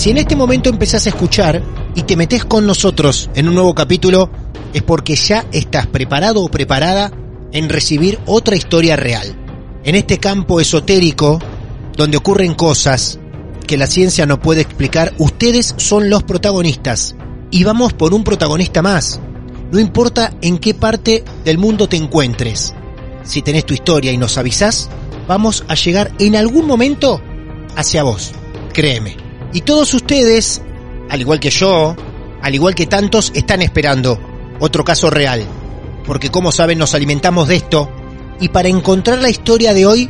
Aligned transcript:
Si 0.00 0.08
en 0.08 0.16
este 0.16 0.34
momento 0.34 0.70
empezás 0.70 1.04
a 1.04 1.10
escuchar 1.10 1.62
y 1.94 2.04
te 2.04 2.16
metes 2.16 2.46
con 2.46 2.66
nosotros 2.66 3.28
en 3.34 3.48
un 3.48 3.54
nuevo 3.54 3.74
capítulo, 3.74 4.30
es 4.72 4.82
porque 4.82 5.14
ya 5.14 5.44
estás 5.52 5.88
preparado 5.88 6.42
o 6.42 6.50
preparada 6.50 7.12
en 7.52 7.68
recibir 7.68 8.18
otra 8.24 8.56
historia 8.56 8.96
real. 8.96 9.36
En 9.84 9.94
este 9.94 10.16
campo 10.16 10.58
esotérico, 10.58 11.38
donde 11.98 12.16
ocurren 12.16 12.54
cosas 12.54 13.18
que 13.66 13.76
la 13.76 13.86
ciencia 13.86 14.24
no 14.24 14.40
puede 14.40 14.62
explicar, 14.62 15.12
ustedes 15.18 15.74
son 15.76 16.08
los 16.08 16.22
protagonistas. 16.22 17.14
Y 17.50 17.64
vamos 17.64 17.92
por 17.92 18.14
un 18.14 18.24
protagonista 18.24 18.80
más. 18.80 19.20
No 19.70 19.78
importa 19.78 20.32
en 20.40 20.56
qué 20.56 20.72
parte 20.72 21.24
del 21.44 21.58
mundo 21.58 21.90
te 21.90 21.98
encuentres. 21.98 22.72
Si 23.22 23.42
tenés 23.42 23.66
tu 23.66 23.74
historia 23.74 24.12
y 24.12 24.16
nos 24.16 24.38
avisás, 24.38 24.88
vamos 25.28 25.62
a 25.68 25.74
llegar 25.74 26.10
en 26.18 26.36
algún 26.36 26.66
momento 26.66 27.20
hacia 27.76 28.02
vos. 28.02 28.32
Créeme. 28.72 29.29
Y 29.52 29.62
todos 29.62 29.92
ustedes, 29.94 30.62
al 31.08 31.20
igual 31.20 31.40
que 31.40 31.50
yo, 31.50 31.96
al 32.42 32.54
igual 32.54 32.74
que 32.74 32.86
tantos, 32.86 33.32
están 33.34 33.62
esperando 33.62 34.18
otro 34.60 34.84
caso 34.84 35.10
real. 35.10 35.44
Porque 36.06 36.30
como 36.30 36.52
saben, 36.52 36.78
nos 36.78 36.94
alimentamos 36.94 37.48
de 37.48 37.56
esto. 37.56 37.90
Y 38.38 38.48
para 38.50 38.68
encontrar 38.68 39.18
la 39.18 39.28
historia 39.28 39.74
de 39.74 39.86
hoy, 39.86 40.08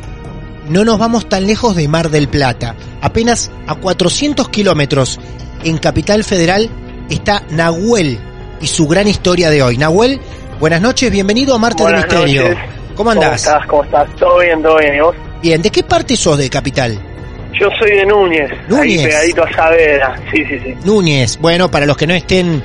no 0.69 0.85
nos 0.85 0.99
vamos 0.99 1.27
tan 1.27 1.47
lejos 1.47 1.75
de 1.75 1.87
Mar 1.87 2.09
del 2.09 2.27
Plata. 2.27 2.75
Apenas 3.01 3.51
a 3.67 3.75
400 3.75 4.49
kilómetros 4.49 5.19
en 5.63 5.77
Capital 5.77 6.23
Federal 6.23 6.69
está 7.09 7.43
Nahuel 7.49 8.19
y 8.61 8.67
su 8.67 8.87
gran 8.87 9.07
historia 9.07 9.49
de 9.49 9.63
hoy. 9.63 9.77
Nahuel, 9.77 10.21
buenas 10.59 10.81
noches, 10.81 11.11
bienvenido 11.11 11.55
a 11.55 11.57
Marte 11.57 11.83
Buenas 11.83 12.07
del 12.07 12.19
Misterio. 12.19 12.49
noches. 12.49 12.63
¿Cómo 12.95 13.11
andás? 13.11 13.43
¿Cómo 13.43 13.55
estás? 13.57 13.67
¿Cómo 13.67 13.83
estás? 13.83 14.15
¿Todo 14.17 14.39
bien? 14.39 14.61
¿Todo 14.61 14.77
bien? 14.77 14.95
¿Y 14.95 14.99
vos? 14.99 15.15
Bien, 15.41 15.61
¿de 15.61 15.71
qué 15.71 15.83
parte 15.83 16.15
sos 16.15 16.37
de 16.37 16.49
Capital? 16.49 17.10
Yo 17.59 17.67
soy 17.79 17.91
de 17.97 18.05
Núñez, 18.05 18.49
ahí 18.51 18.57
Núñez. 18.69 19.03
pegadito 19.03 19.43
a 19.43 19.53
Saavedra. 19.53 20.15
Sí, 20.33 20.43
sí, 20.45 20.59
sí. 20.63 20.75
Núñez. 20.85 21.37
Bueno, 21.39 21.69
para 21.69 21.85
los 21.85 21.97
que 21.97 22.07
no 22.07 22.13
estén 22.13 22.63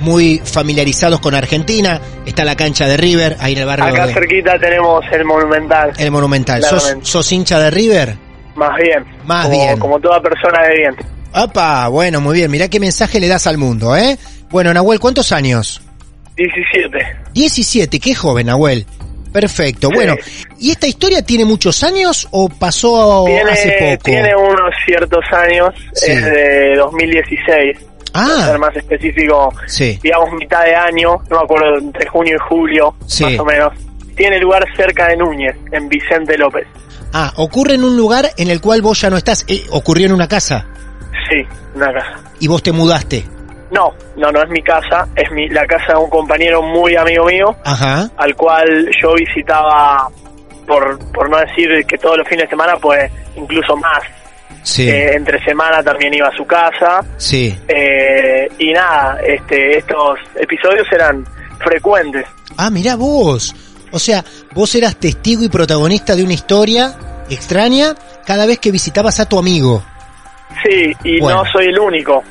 muy 0.00 0.40
familiarizados 0.44 1.20
con 1.20 1.34
Argentina, 1.34 2.00
está 2.26 2.44
la 2.44 2.56
cancha 2.56 2.86
de 2.86 2.96
River, 2.96 3.36
ahí 3.40 3.52
en 3.52 3.58
el 3.60 3.66
barrio 3.66 3.86
Acá 3.86 4.06
de- 4.06 4.14
cerquita 4.14 4.58
tenemos 4.58 5.04
el 5.12 5.24
Monumental. 5.24 5.92
el 5.96 6.10
Monumental. 6.10 6.62
¿Sos, 6.64 6.96
sos 7.02 7.30
hincha 7.32 7.60
de 7.60 7.70
River? 7.70 8.16
Más 8.56 8.70
bien. 8.82 9.04
Más 9.24 9.46
como, 9.46 9.58
bien. 9.58 9.78
Como 9.78 10.00
toda 10.00 10.20
persona 10.20 10.62
de 10.68 10.74
bien. 10.76 10.96
¡Apa! 11.32 11.88
Bueno, 11.88 12.20
muy 12.20 12.34
bien. 12.36 12.50
Mirá 12.50 12.68
qué 12.68 12.80
mensaje 12.80 13.20
le 13.20 13.28
das 13.28 13.46
al 13.46 13.58
mundo, 13.58 13.96
¿eh? 13.96 14.18
Bueno, 14.50 14.74
Nahuel, 14.74 14.98
¿cuántos 15.00 15.30
años? 15.32 15.80
17. 16.36 16.98
17, 17.32 18.00
qué 18.00 18.14
joven, 18.14 18.46
Nahuel. 18.46 18.86
Perfecto. 19.32 19.88
Bueno, 19.92 20.14
¿y 20.58 20.70
esta 20.70 20.86
historia 20.86 21.22
tiene 21.22 21.44
muchos 21.44 21.82
años 21.82 22.28
o 22.30 22.48
pasó 22.48 23.24
tiene, 23.26 23.50
hace 23.50 23.76
poco? 23.96 24.02
tiene 24.04 24.36
unos 24.36 24.74
ciertos 24.84 25.24
años. 25.32 25.70
Sí. 25.94 26.12
Es 26.12 26.24
de 26.24 26.74
2016. 26.76 27.78
Para 28.12 28.26
Ah, 28.26 28.46
ser 28.46 28.58
más 28.58 28.76
específico, 28.76 29.54
sí. 29.66 29.98
digamos 30.02 30.30
mitad 30.34 30.62
de 30.64 30.74
año. 30.76 31.14
No 31.30 31.38
me 31.38 31.44
acuerdo, 31.44 31.78
entre 31.78 32.06
junio 32.08 32.36
y 32.36 32.48
julio, 32.48 32.94
Sí. 33.06 33.24
más 33.24 33.38
o 33.38 33.44
menos. 33.46 33.72
Tiene 34.14 34.38
lugar 34.38 34.62
cerca 34.76 35.08
de 35.08 35.16
Núñez, 35.16 35.56
en 35.72 35.88
Vicente 35.88 36.36
López. 36.36 36.66
Ah, 37.14 37.32
ocurre 37.36 37.74
en 37.74 37.84
un 37.84 37.96
lugar 37.96 38.28
en 38.36 38.50
el 38.50 38.60
cual 38.60 38.82
vos 38.82 39.00
ya 39.00 39.08
no 39.08 39.16
estás. 39.16 39.46
Eh, 39.48 39.64
ocurrió 39.70 40.06
en 40.06 40.12
una 40.12 40.28
casa 40.28 40.66
Sí, 41.30 41.38
una 41.74 41.90
casa. 41.92 42.20
y 42.38 42.48
vos 42.48 42.62
te 42.62 42.72
mudaste. 42.72 43.24
No, 43.72 43.90
no, 44.16 44.30
no 44.30 44.42
es 44.42 44.50
mi 44.50 44.62
casa, 44.62 45.08
es 45.16 45.30
mi, 45.32 45.48
la 45.48 45.64
casa 45.66 45.94
de 45.94 45.98
un 45.98 46.10
compañero 46.10 46.62
muy 46.62 46.94
amigo 46.94 47.24
mío, 47.24 47.56
Ajá. 47.64 48.10
al 48.18 48.34
cual 48.36 48.88
yo 49.02 49.14
visitaba, 49.14 50.08
por, 50.66 50.98
por 51.12 51.28
no 51.30 51.38
decir 51.38 51.68
que 51.86 51.96
todos 51.98 52.18
los 52.18 52.28
fines 52.28 52.44
de 52.44 52.50
semana, 52.50 52.74
pues 52.76 53.10
incluso 53.34 53.74
más. 53.76 54.02
Sí. 54.62 54.88
Eh, 54.88 55.14
entre 55.14 55.42
semana 55.44 55.82
también 55.82 56.14
iba 56.14 56.28
a 56.28 56.36
su 56.36 56.44
casa. 56.44 57.00
Sí. 57.16 57.58
eh, 57.66 58.48
y 58.58 58.72
nada, 58.72 59.18
este, 59.26 59.78
estos 59.78 60.18
episodios 60.36 60.86
eran 60.92 61.24
frecuentes. 61.58 62.26
Ah, 62.58 62.70
mirá 62.70 62.94
vos. 62.96 63.54
O 63.90 63.98
sea, 63.98 64.22
vos 64.54 64.74
eras 64.74 64.96
testigo 64.96 65.42
y 65.42 65.48
protagonista 65.48 66.14
de 66.14 66.22
una 66.24 66.34
historia 66.34 66.94
extraña 67.30 67.94
cada 68.26 68.46
vez 68.46 68.58
que 68.58 68.70
visitabas 68.70 69.18
a 69.20 69.26
tu 69.28 69.38
amigo. 69.38 69.82
Sí, 70.62 70.92
y 71.04 71.18
Bueno. 71.20 71.42
no 71.44 71.50
soy 71.50 71.66
el 71.66 71.78
único. 71.78 72.22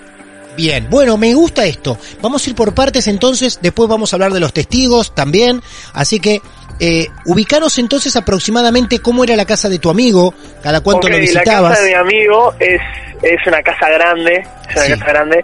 Bien, 0.61 0.88
bueno, 0.91 1.17
me 1.17 1.33
gusta 1.33 1.66
esto. 1.66 1.97
Vamos 2.22 2.45
a 2.45 2.49
ir 2.51 2.55
por 2.55 2.75
partes 2.75 3.07
entonces, 3.07 3.57
después 3.63 3.89
vamos 3.89 4.13
a 4.13 4.16
hablar 4.16 4.31
de 4.31 4.39
los 4.39 4.53
testigos 4.53 5.16
también. 5.16 5.59
Así 5.94 6.19
que, 6.19 6.39
eh, 6.79 7.07
ubicaros 7.25 7.79
entonces 7.79 8.16
aproximadamente 8.16 9.00
cómo 9.00 9.23
era 9.23 9.35
la 9.35 9.45
casa 9.45 9.69
de 9.69 9.79
tu 9.79 9.89
amigo, 9.89 10.35
cada 10.61 10.81
cuánto 10.81 11.07
lo 11.07 11.16
la 11.16 11.19
visitabas. 11.21 11.71
casa 11.71 11.81
de 11.83 11.89
mi 11.89 11.95
amigo 11.95 12.53
es, 12.59 12.79
es 13.23 13.47
una 13.47 13.61
casa 13.63 13.89
grande, 13.89 14.44
es 14.69 14.75
una 14.75 14.85
Sí. 14.85 14.91
casa 14.91 15.05
grande. 15.05 15.44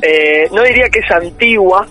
Eh, 0.00 0.48
no 0.52 0.62
diría 0.62 0.88
que 0.88 1.00
es 1.00 1.10
antigua, 1.10 1.84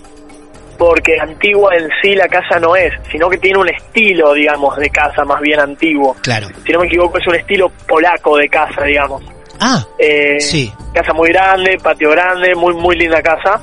porque 0.77 1.19
antigua 1.19 1.75
en 1.75 1.89
sí 2.01 2.15
la 2.15 2.27
casa 2.29 2.57
no 2.59 2.75
es, 2.77 2.93
sino 3.11 3.29
que 3.29 3.37
tiene 3.37 3.59
un 3.59 3.67
estilo, 3.69 4.33
digamos, 4.33 4.77
de 4.77 4.89
casa 4.89 5.25
más 5.25 5.41
bien 5.41 5.59
antiguo. 5.59 6.15
Claro. 6.21 6.47
Si 6.65 6.71
no 6.71 6.79
me 6.79 6.87
equivoco, 6.87 7.17
es 7.17 7.27
un 7.27 7.35
estilo 7.35 7.69
polaco 7.85 8.37
de 8.37 8.47
casa, 8.47 8.83
digamos. 8.85 9.21
Ah, 9.61 9.85
Eh, 9.97 10.39
Sí. 10.41 10.73
Casa 10.94 11.13
muy 11.13 11.29
grande, 11.29 11.77
patio 11.81 12.09
grande, 12.09 12.53
muy 12.55 12.73
muy 12.73 12.97
linda 12.97 13.22
casa, 13.22 13.59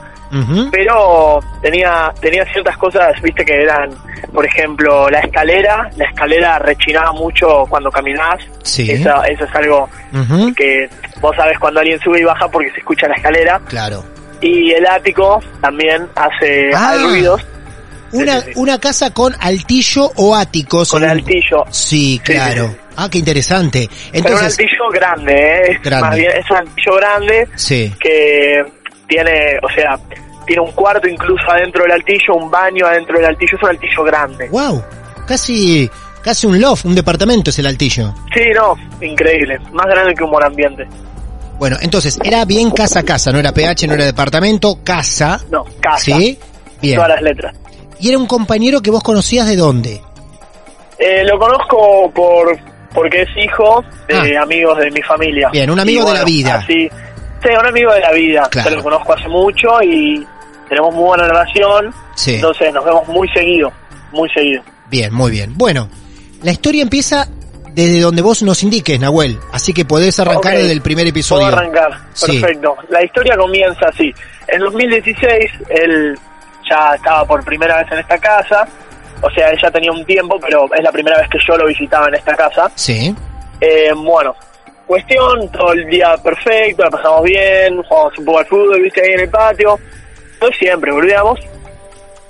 pero 0.71 1.41
tenía 1.63 2.13
tenía 2.21 2.45
ciertas 2.53 2.77
cosas, 2.77 3.21
viste, 3.23 3.45
que 3.45 3.63
eran, 3.63 3.91
por 4.33 4.47
ejemplo, 4.47 5.09
la 5.11 5.21
escalera, 5.21 5.91
la 5.97 6.05
escalera 6.07 6.59
rechinaba 6.59 7.13
mucho 7.13 7.65
cuando 7.69 7.91
caminás. 7.91 8.39
Sí. 8.63 8.91
Eso, 8.91 9.11
eso 9.25 9.45
es 9.45 9.55
algo 9.55 9.89
que 10.57 10.89
vos 11.21 11.35
sabes 11.37 11.59
cuando 11.59 11.81
alguien 11.81 11.99
sube 12.01 12.21
y 12.21 12.25
baja 12.25 12.49
porque 12.49 12.71
se 12.71 12.79
escucha 12.79 13.09
la 13.09 13.15
escalera. 13.15 13.61
claro. 13.69 14.05
Y 14.41 14.71
el 14.71 14.87
ático 14.87 15.41
también 15.61 16.07
hace 16.15 16.71
Ah. 16.73 16.95
ruidos 17.03 17.45
Una, 18.13 18.41
sí, 18.41 18.53
sí. 18.53 18.61
una 18.61 18.79
casa 18.79 19.13
con 19.13 19.35
altillo 19.41 20.13
o 20.15 20.35
ático. 20.37 20.85
con 20.89 21.03
altillo. 21.05 21.65
Sí, 21.71 22.21
claro. 22.25 22.73
Ah, 23.01 23.09
qué 23.09 23.19
interesante. 23.19 23.89
Pero 24.11 24.25
un 24.25 24.33
Entonces, 24.33 24.59
altillo 24.59 24.91
grande, 24.93 25.33
¿eh? 25.33 25.79
Grande. 25.85 26.09
Más 26.09 26.17
bien, 26.17 26.33
es 26.33 26.51
un 26.51 26.57
altillo 26.57 26.97
grande 26.97 27.49
sí. 27.55 27.95
que 28.01 28.65
tiene, 29.07 29.57
o 29.63 29.69
sea, 29.73 29.97
tiene 30.45 30.63
un 30.63 30.73
cuarto 30.73 31.07
incluso 31.07 31.49
adentro 31.49 31.85
del 31.85 31.93
altillo, 31.93 32.35
un 32.35 32.51
baño 32.51 32.87
adentro 32.87 33.17
del 33.17 33.27
altillo, 33.27 33.57
es 33.57 33.63
un 33.63 33.69
altillo 33.69 34.03
grande. 34.03 34.49
Wow, 34.49 34.83
casi, 35.29 35.89
casi 36.23 36.49
un 36.49 36.61
loft, 36.61 36.87
un 36.87 36.97
departamento 36.97 37.51
es 37.51 37.59
el 37.61 37.67
altillo. 37.67 38.13
Sí, 38.35 38.43
no, 38.53 38.75
increíble, 39.01 39.61
más 39.73 39.87
grande 39.87 40.13
que 40.17 40.25
un 40.25 40.33
buen 40.33 40.45
ambiente. 40.45 40.85
Bueno, 41.57 41.77
entonces, 41.81 42.19
era 42.25 42.45
bien 42.47 42.73
casa 42.73 43.01
a 43.01 43.03
casa, 43.05 43.31
no 43.31 43.39
era 43.39 43.53
PH, 43.53 43.87
no 43.87 43.95
era 43.95 44.07
departamento, 44.07 44.81
casa. 44.83 45.41
No, 45.53 45.65
casa. 45.79 46.17
¿Sí? 46.17 46.37
Bien. 46.83 46.97
Todas 46.97 47.11
las 47.11 47.23
letras. 47.23 47.57
Y 48.01 48.09
era 48.09 48.19
un 48.19 48.27
compañero 48.27 48.81
que 48.81 48.91
vos 48.91 49.05
conocías 49.05 49.47
de 49.47 49.55
dónde? 49.55 50.03
Eh, 50.99 51.23
lo 51.25 51.39
conozco 51.39 52.11
por 52.13 52.59
porque 52.95 53.23
es 53.23 53.29
hijo 53.37 53.85
de 54.09 54.37
amigos 54.39 54.79
de 54.79 54.91
mi 54.91 55.03
familia. 55.03 55.49
Ah. 55.49 55.53
Bien, 55.53 55.71
un 55.71 55.81
amigo 55.81 56.07
de 56.11 56.19
la 56.19 56.25
vida. 56.25 56.55
Así, 56.57 56.89
sí, 57.43 57.49
un 57.59 57.67
amigo 57.67 57.93
de 57.93 58.01
la 58.01 58.13
vida. 58.13 58.49
Claro. 58.51 58.71
Yo 58.71 58.77
lo 58.77 58.83
conozco 58.83 59.13
hace 59.15 59.29
mucho 59.29 59.69
y 59.83 60.27
tenemos 60.69 60.95
muy 60.95 61.05
buena 61.05 61.25
relación. 61.29 61.93
Sí. 62.15 62.35
Entonces 62.37 62.73
nos 62.73 62.85
vemos 62.85 63.07
muy 63.09 63.29
seguido, 63.29 63.73
muy 64.13 64.29
seguido. 64.31 64.63
Bien, 64.91 65.13
muy 65.13 65.31
bien. 65.31 65.53
Bueno, 65.57 65.89
la 66.43 66.51
historia 66.53 66.83
empieza 66.83 67.27
desde 67.75 68.01
donde 68.01 68.23
vos 68.23 68.43
nos 68.43 68.63
indiques, 68.63 68.99
Nahuel. 68.99 69.39
Así 69.53 69.73
que 69.73 69.85
podés 69.85 70.19
arrancar 70.19 70.55
Ok. 70.55 70.59
desde 70.61 70.73
el 70.73 70.81
primer 70.83 71.07
episodio. 71.07 71.47
Puedo 71.47 71.59
arrancar, 71.59 71.91
Sí. 72.15 72.41
perfecto. 72.41 72.77
La 72.89 73.05
historia 73.05 73.37
comienza 73.37 73.87
así. 73.89 74.13
En 74.49 74.61
2016 74.61 75.51
él 75.69 76.19
ya 76.69 76.95
estaba 76.97 77.25
por 77.27 77.45
primera 77.45 77.77
vez 77.79 77.93
en 77.93 77.99
esta 77.99 78.19
casa. 78.19 78.67
O 79.23 79.31
sea, 79.31 79.51
él 79.51 79.59
ya 79.63 79.71
tenía 79.71 79.91
un 79.93 80.05
tiempo, 80.05 80.37
pero 80.41 80.65
es 80.75 80.83
la 80.83 80.93
primera 80.93 81.19
vez 81.19 81.29
que 81.29 81.39
yo 81.47 81.57
lo 81.57 81.67
visitaba 81.67 82.07
en 82.09 82.15
esta 82.15 82.35
casa. 82.37 82.71
Sí. 82.75 83.15
Eh, 83.61 83.93
bueno, 83.97 84.35
cuestión, 84.87 85.51
todo 85.51 85.73
el 85.73 85.87
día 85.87 86.17
perfecto, 86.23 86.85
la 86.85 86.91
pasamos 86.91 87.25
bien, 87.25 87.83
jugamos 87.83 88.17
un 88.19 88.25
poco 88.25 88.39
al 88.39 88.47
fútbol, 88.47 88.81
viste, 88.83 89.01
ahí 89.03 89.13
en 89.15 89.21
el 89.21 89.29
patio. 89.31 89.79
Todo 90.39 90.51
siempre, 90.53 90.93
volvíamos. 90.93 91.41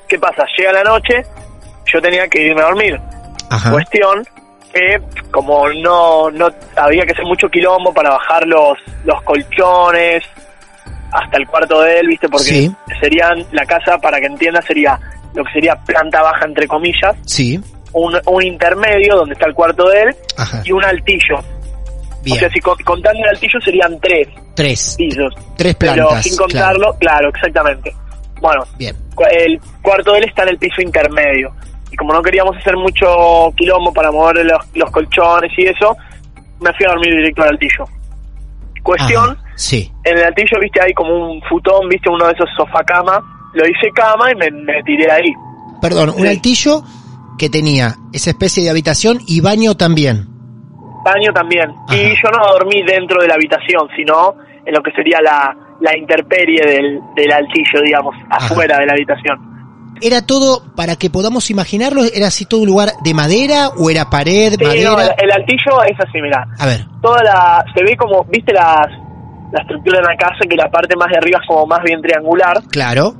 ¿Qué 0.08 0.18
pasa? 0.18 0.44
Llega 0.56 0.72
la 0.72 0.82
noche, 0.84 1.22
yo 1.92 2.00
tenía 2.00 2.26
que 2.28 2.40
irme 2.42 2.62
a 2.62 2.66
dormir. 2.66 2.98
Ajá. 3.50 3.70
Cuestión 3.72 4.24
que, 4.72 4.98
como 5.30 5.68
no, 5.68 6.30
no 6.30 6.48
había 6.76 7.04
que 7.04 7.12
hacer 7.12 7.24
mucho 7.26 7.48
quilombo 7.48 7.92
para 7.92 8.10
bajar 8.10 8.46
los, 8.46 8.78
los 9.04 9.22
colchones 9.22 10.22
hasta 11.12 11.36
el 11.38 11.46
cuarto 11.46 11.80
de 11.82 12.00
él, 12.00 12.06
viste, 12.08 12.28
porque 12.28 12.44
Sí. 12.44 12.74
serían, 13.00 13.44
la 13.52 13.64
casa, 13.64 13.98
para 13.98 14.18
que 14.20 14.26
entiendas, 14.26 14.64
sería 14.66 14.98
lo 15.34 15.44
que 15.44 15.52
sería 15.52 15.74
planta 15.84 16.22
baja, 16.22 16.44
entre 16.46 16.66
comillas, 16.66 17.16
Sí. 17.26 17.60
un, 17.92 18.14
un 18.26 18.42
intermedio 18.42 19.16
donde 19.16 19.34
está 19.34 19.46
el 19.46 19.54
cuarto 19.54 19.88
de 19.88 20.02
él 20.02 20.16
Ajá. 20.36 20.62
y 20.64 20.72
un 20.72 20.84
altillo. 20.84 21.36
Bien. 22.22 22.36
O 22.36 22.40
sea, 22.40 22.50
si 22.50 22.60
co- 22.60 22.76
contando 22.84 23.22
el 23.22 23.28
altillo 23.30 23.60
serían 23.64 23.98
tres 24.00 24.28
Tres. 24.54 24.94
pisos. 24.98 25.32
Tres 25.56 25.74
Pero 25.76 25.94
plantas. 25.94 26.22
sin 26.24 26.36
claro. 26.36 26.46
contarlo, 26.48 26.98
claro. 26.98 27.28
exactamente. 27.30 27.94
Bueno, 28.40 28.62
Bien. 28.78 28.94
el 29.30 29.60
cuarto 29.82 30.12
de 30.12 30.18
él 30.18 30.24
está 30.24 30.42
en 30.42 30.48
el 30.50 30.58
piso 30.58 30.80
intermedio. 30.82 31.52
Y 31.90 31.96
como 31.96 32.12
no 32.12 32.20
queríamos 32.22 32.56
hacer 32.56 32.76
mucho 32.76 33.06
quilombo 33.56 33.92
para 33.92 34.10
mover 34.12 34.44
los, 34.44 34.58
los 34.74 34.90
colchones 34.90 35.50
y 35.56 35.66
eso, 35.66 35.96
me 36.60 36.72
fui 36.74 36.84
a 36.86 36.90
dormir 36.90 37.14
directo 37.14 37.42
al 37.42 37.48
altillo. 37.50 37.84
Cuestión, 38.82 39.30
Ajá. 39.30 39.42
Sí. 39.56 39.90
en 40.04 40.18
el 40.18 40.24
altillo, 40.24 40.58
viste, 40.60 40.80
hay 40.80 40.92
como 40.92 41.32
un 41.32 41.42
futón, 41.42 41.88
viste, 41.88 42.08
uno 42.10 42.26
de 42.26 42.32
esos 42.32 42.48
sofá 42.56 42.82
cama. 42.84 43.20
Lo 43.54 43.66
hice 43.66 43.90
cama 43.94 44.30
y 44.32 44.34
me, 44.36 44.50
me 44.50 44.82
tiré 44.84 45.10
ahí. 45.10 45.32
Perdón, 45.80 46.10
un 46.10 46.22
Sí. 46.22 46.28
altillo 46.28 46.82
que 47.38 47.48
tenía 47.48 47.94
esa 48.12 48.30
especie 48.30 48.62
de 48.64 48.70
habitación 48.70 49.18
y 49.26 49.40
baño 49.40 49.76
también. 49.76 50.26
Baño 51.04 51.32
también. 51.32 51.70
Ajá. 51.86 51.96
Y 51.96 52.08
yo 52.16 52.28
no 52.30 52.46
dormí 52.52 52.82
dentro 52.82 53.20
de 53.22 53.28
la 53.28 53.34
habitación, 53.34 53.88
sino 53.96 54.34
en 54.66 54.74
lo 54.74 54.82
que 54.82 54.90
sería 54.92 55.20
la, 55.22 55.56
la 55.80 55.96
interperie 55.96 56.60
del, 56.66 57.00
del 57.14 57.32
altillo, 57.32 57.80
digamos, 57.84 58.14
afuera 58.28 58.78
de 58.78 58.86
la 58.86 58.92
habitación. 58.92 59.48
¿Era 60.00 60.24
todo, 60.26 60.62
para 60.76 60.96
que 60.96 61.10
podamos 61.10 61.50
imaginarlo, 61.50 62.02
era 62.12 62.26
así 62.28 62.44
todo 62.44 62.60
un 62.60 62.66
lugar 62.68 62.90
de 63.02 63.14
madera 63.14 63.68
o 63.78 63.88
era 63.90 64.10
pared, 64.10 64.54
Sí, 64.58 64.64
madera? 64.64 64.90
no, 64.90 64.98
el 65.00 65.32
altillo 65.32 65.82
es 65.88 65.98
así, 65.98 66.20
mirá. 66.22 66.46
A 66.58 66.66
ver, 66.66 66.84
Toda 67.00 67.22
la, 67.24 67.64
se 67.74 67.82
ve 67.82 67.96
como, 67.96 68.22
viste 68.24 68.52
las, 68.52 68.86
la 69.52 69.60
estructura 69.62 69.98
de 70.00 70.04
la 70.06 70.16
casa, 70.16 70.38
que 70.48 70.54
la 70.56 70.68
parte 70.70 70.94
más 70.96 71.08
de 71.08 71.16
arriba 71.16 71.38
es 71.40 71.48
como 71.48 71.66
más 71.66 71.82
bien 71.84 72.00
triangular. 72.02 72.60
claro. 72.70 73.14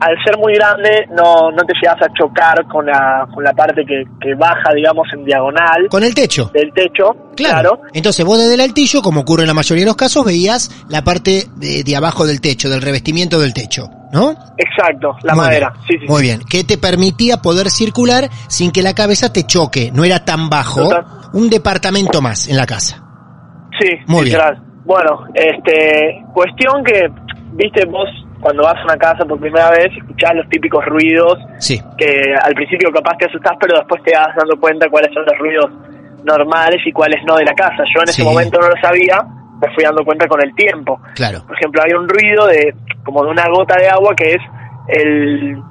Al 0.00 0.14
ser 0.24 0.38
muy 0.38 0.54
grande, 0.54 1.06
no, 1.10 1.50
no 1.50 1.64
te 1.64 1.74
llegas 1.82 2.00
a 2.02 2.06
chocar 2.16 2.64
con 2.68 2.86
la, 2.86 3.26
con 3.34 3.42
la 3.42 3.52
parte 3.52 3.84
que, 3.84 4.04
que 4.20 4.34
baja, 4.36 4.72
digamos, 4.74 5.08
en 5.12 5.24
diagonal 5.24 5.88
Con 5.90 6.04
el 6.04 6.14
techo. 6.14 6.50
del 6.54 6.72
techo. 6.72 7.30
Claro. 7.34 7.80
Entonces 7.92 8.24
vos 8.24 8.38
desde 8.38 8.54
el 8.54 8.60
altillo, 8.60 9.02
como 9.02 9.22
ocurre 9.22 9.42
en 9.42 9.48
la 9.48 9.54
mayoría 9.54 9.82
de 9.82 9.88
los 9.90 9.96
casos, 9.96 10.24
veías 10.24 10.70
la 10.88 11.02
parte 11.02 11.46
de, 11.56 11.82
de 11.82 11.96
abajo 11.96 12.26
del 12.26 12.40
techo, 12.40 12.68
del 12.70 12.80
revestimiento 12.80 13.40
del 13.40 13.52
techo, 13.52 13.88
¿no? 14.12 14.36
Exacto, 14.56 15.16
la 15.24 15.34
Muy 15.34 15.44
madera. 15.46 15.70
bien, 15.72 15.82
Sí, 15.88 15.94
sí, 15.98 16.06
Muy 16.12 16.20
sí. 16.20 16.22
bien. 16.26 16.40
Que 16.48 16.62
te 16.62 16.78
permitía 16.78 17.38
poder 17.38 17.68
circular 17.68 18.28
sin 18.48 18.70
que 18.70 18.82
la 18.82 18.94
cabeza 18.94 19.32
te 19.32 19.44
choque. 19.44 19.90
No 19.92 20.04
era 20.04 20.24
tan 20.24 20.48
bajo. 20.48 20.84
Total. 20.84 21.04
Un 21.32 21.50
departamento 21.50 22.22
más 22.22 22.48
en 22.48 22.56
la 22.56 22.66
casa. 22.66 23.02
Sí, 23.80 23.90
Muy 24.06 24.26
literal. 24.26 24.62
Bueno, 24.84 25.24
este, 25.34 26.24
cuestión 26.32 26.82
que, 26.84 27.08
viste, 27.52 27.84
vos 27.86 28.08
cuando 28.40 28.62
vas 28.62 28.76
a 28.80 28.84
una 28.84 28.96
casa 28.96 29.24
por 29.24 29.38
primera 29.40 29.70
vez 29.70 29.88
escuchás 29.96 30.34
los 30.34 30.48
típicos 30.48 30.84
ruidos 30.86 31.38
Sí. 31.58 31.80
que 31.96 32.34
al 32.42 32.54
principio 32.54 32.90
capaz 32.92 33.16
te 33.18 33.26
asustás, 33.26 33.52
pero 33.60 33.76
después 33.78 34.02
te 34.04 34.12
vas 34.16 34.34
dando 34.36 34.58
cuenta 34.60 34.88
cuáles 34.88 35.12
son 35.12 35.24
los 35.26 35.38
ruidos 35.38 35.70
normales 36.24 36.80
y 36.86 36.92
cuáles 36.92 37.22
no 37.26 37.36
de 37.36 37.44
la 37.44 37.54
casa. 37.54 37.82
Yo 37.94 38.02
en 38.02 38.08
ese 38.08 38.22
momento 38.24 38.60
no 38.60 38.68
lo 38.68 38.74
sabía, 38.80 39.18
me 39.60 39.74
fui 39.74 39.84
dando 39.84 40.04
cuenta 40.04 40.26
con 40.28 40.40
el 40.42 40.54
tiempo. 40.54 41.00
Claro. 41.14 41.42
Por 41.46 41.56
ejemplo, 41.56 41.82
hay 41.84 41.92
un 41.92 42.08
ruido 42.08 42.46
de 42.46 42.74
como 43.04 43.24
de 43.24 43.30
una 43.30 43.46
gota 43.48 43.76
de 43.76 43.88
agua 43.88 44.14
que 44.16 44.32
es 44.32 44.40
el 44.88 45.62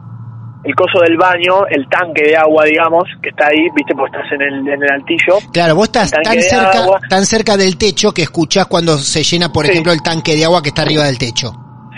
el 0.64 0.76
coso 0.76 1.00
del 1.02 1.16
baño, 1.18 1.66
el 1.70 1.88
tanque 1.88 2.24
de 2.24 2.36
agua, 2.36 2.66
digamos, 2.66 3.04
que 3.22 3.30
está 3.30 3.46
ahí, 3.48 3.70
viste, 3.74 3.94
porque 3.96 4.18
estás 4.18 4.32
en 4.34 4.42
el, 4.42 4.68
en 4.68 4.84
el 4.84 4.92
altillo. 4.92 5.38
Claro, 5.54 5.76
vos 5.76 5.86
estás 5.86 6.12
tan 6.12 6.42
cerca, 6.42 6.80
agua. 6.80 7.00
tan 7.08 7.26
cerca 7.26 7.56
del 7.56 7.78
techo 7.78 8.12
que 8.12 8.24
escuchás 8.24 8.66
cuando 8.66 8.98
se 8.98 9.24
llena, 9.24 9.54
por 9.54 9.66
Sí. 9.66 9.72
ejemplo, 9.72 9.94
el 9.94 10.02
tanque 10.02 10.36
de 10.36 10.44
agua 10.44 10.62
que 10.62 10.70
está 10.70 10.82
arriba 10.82 11.06
del 11.06 11.18
techo. 11.18 11.54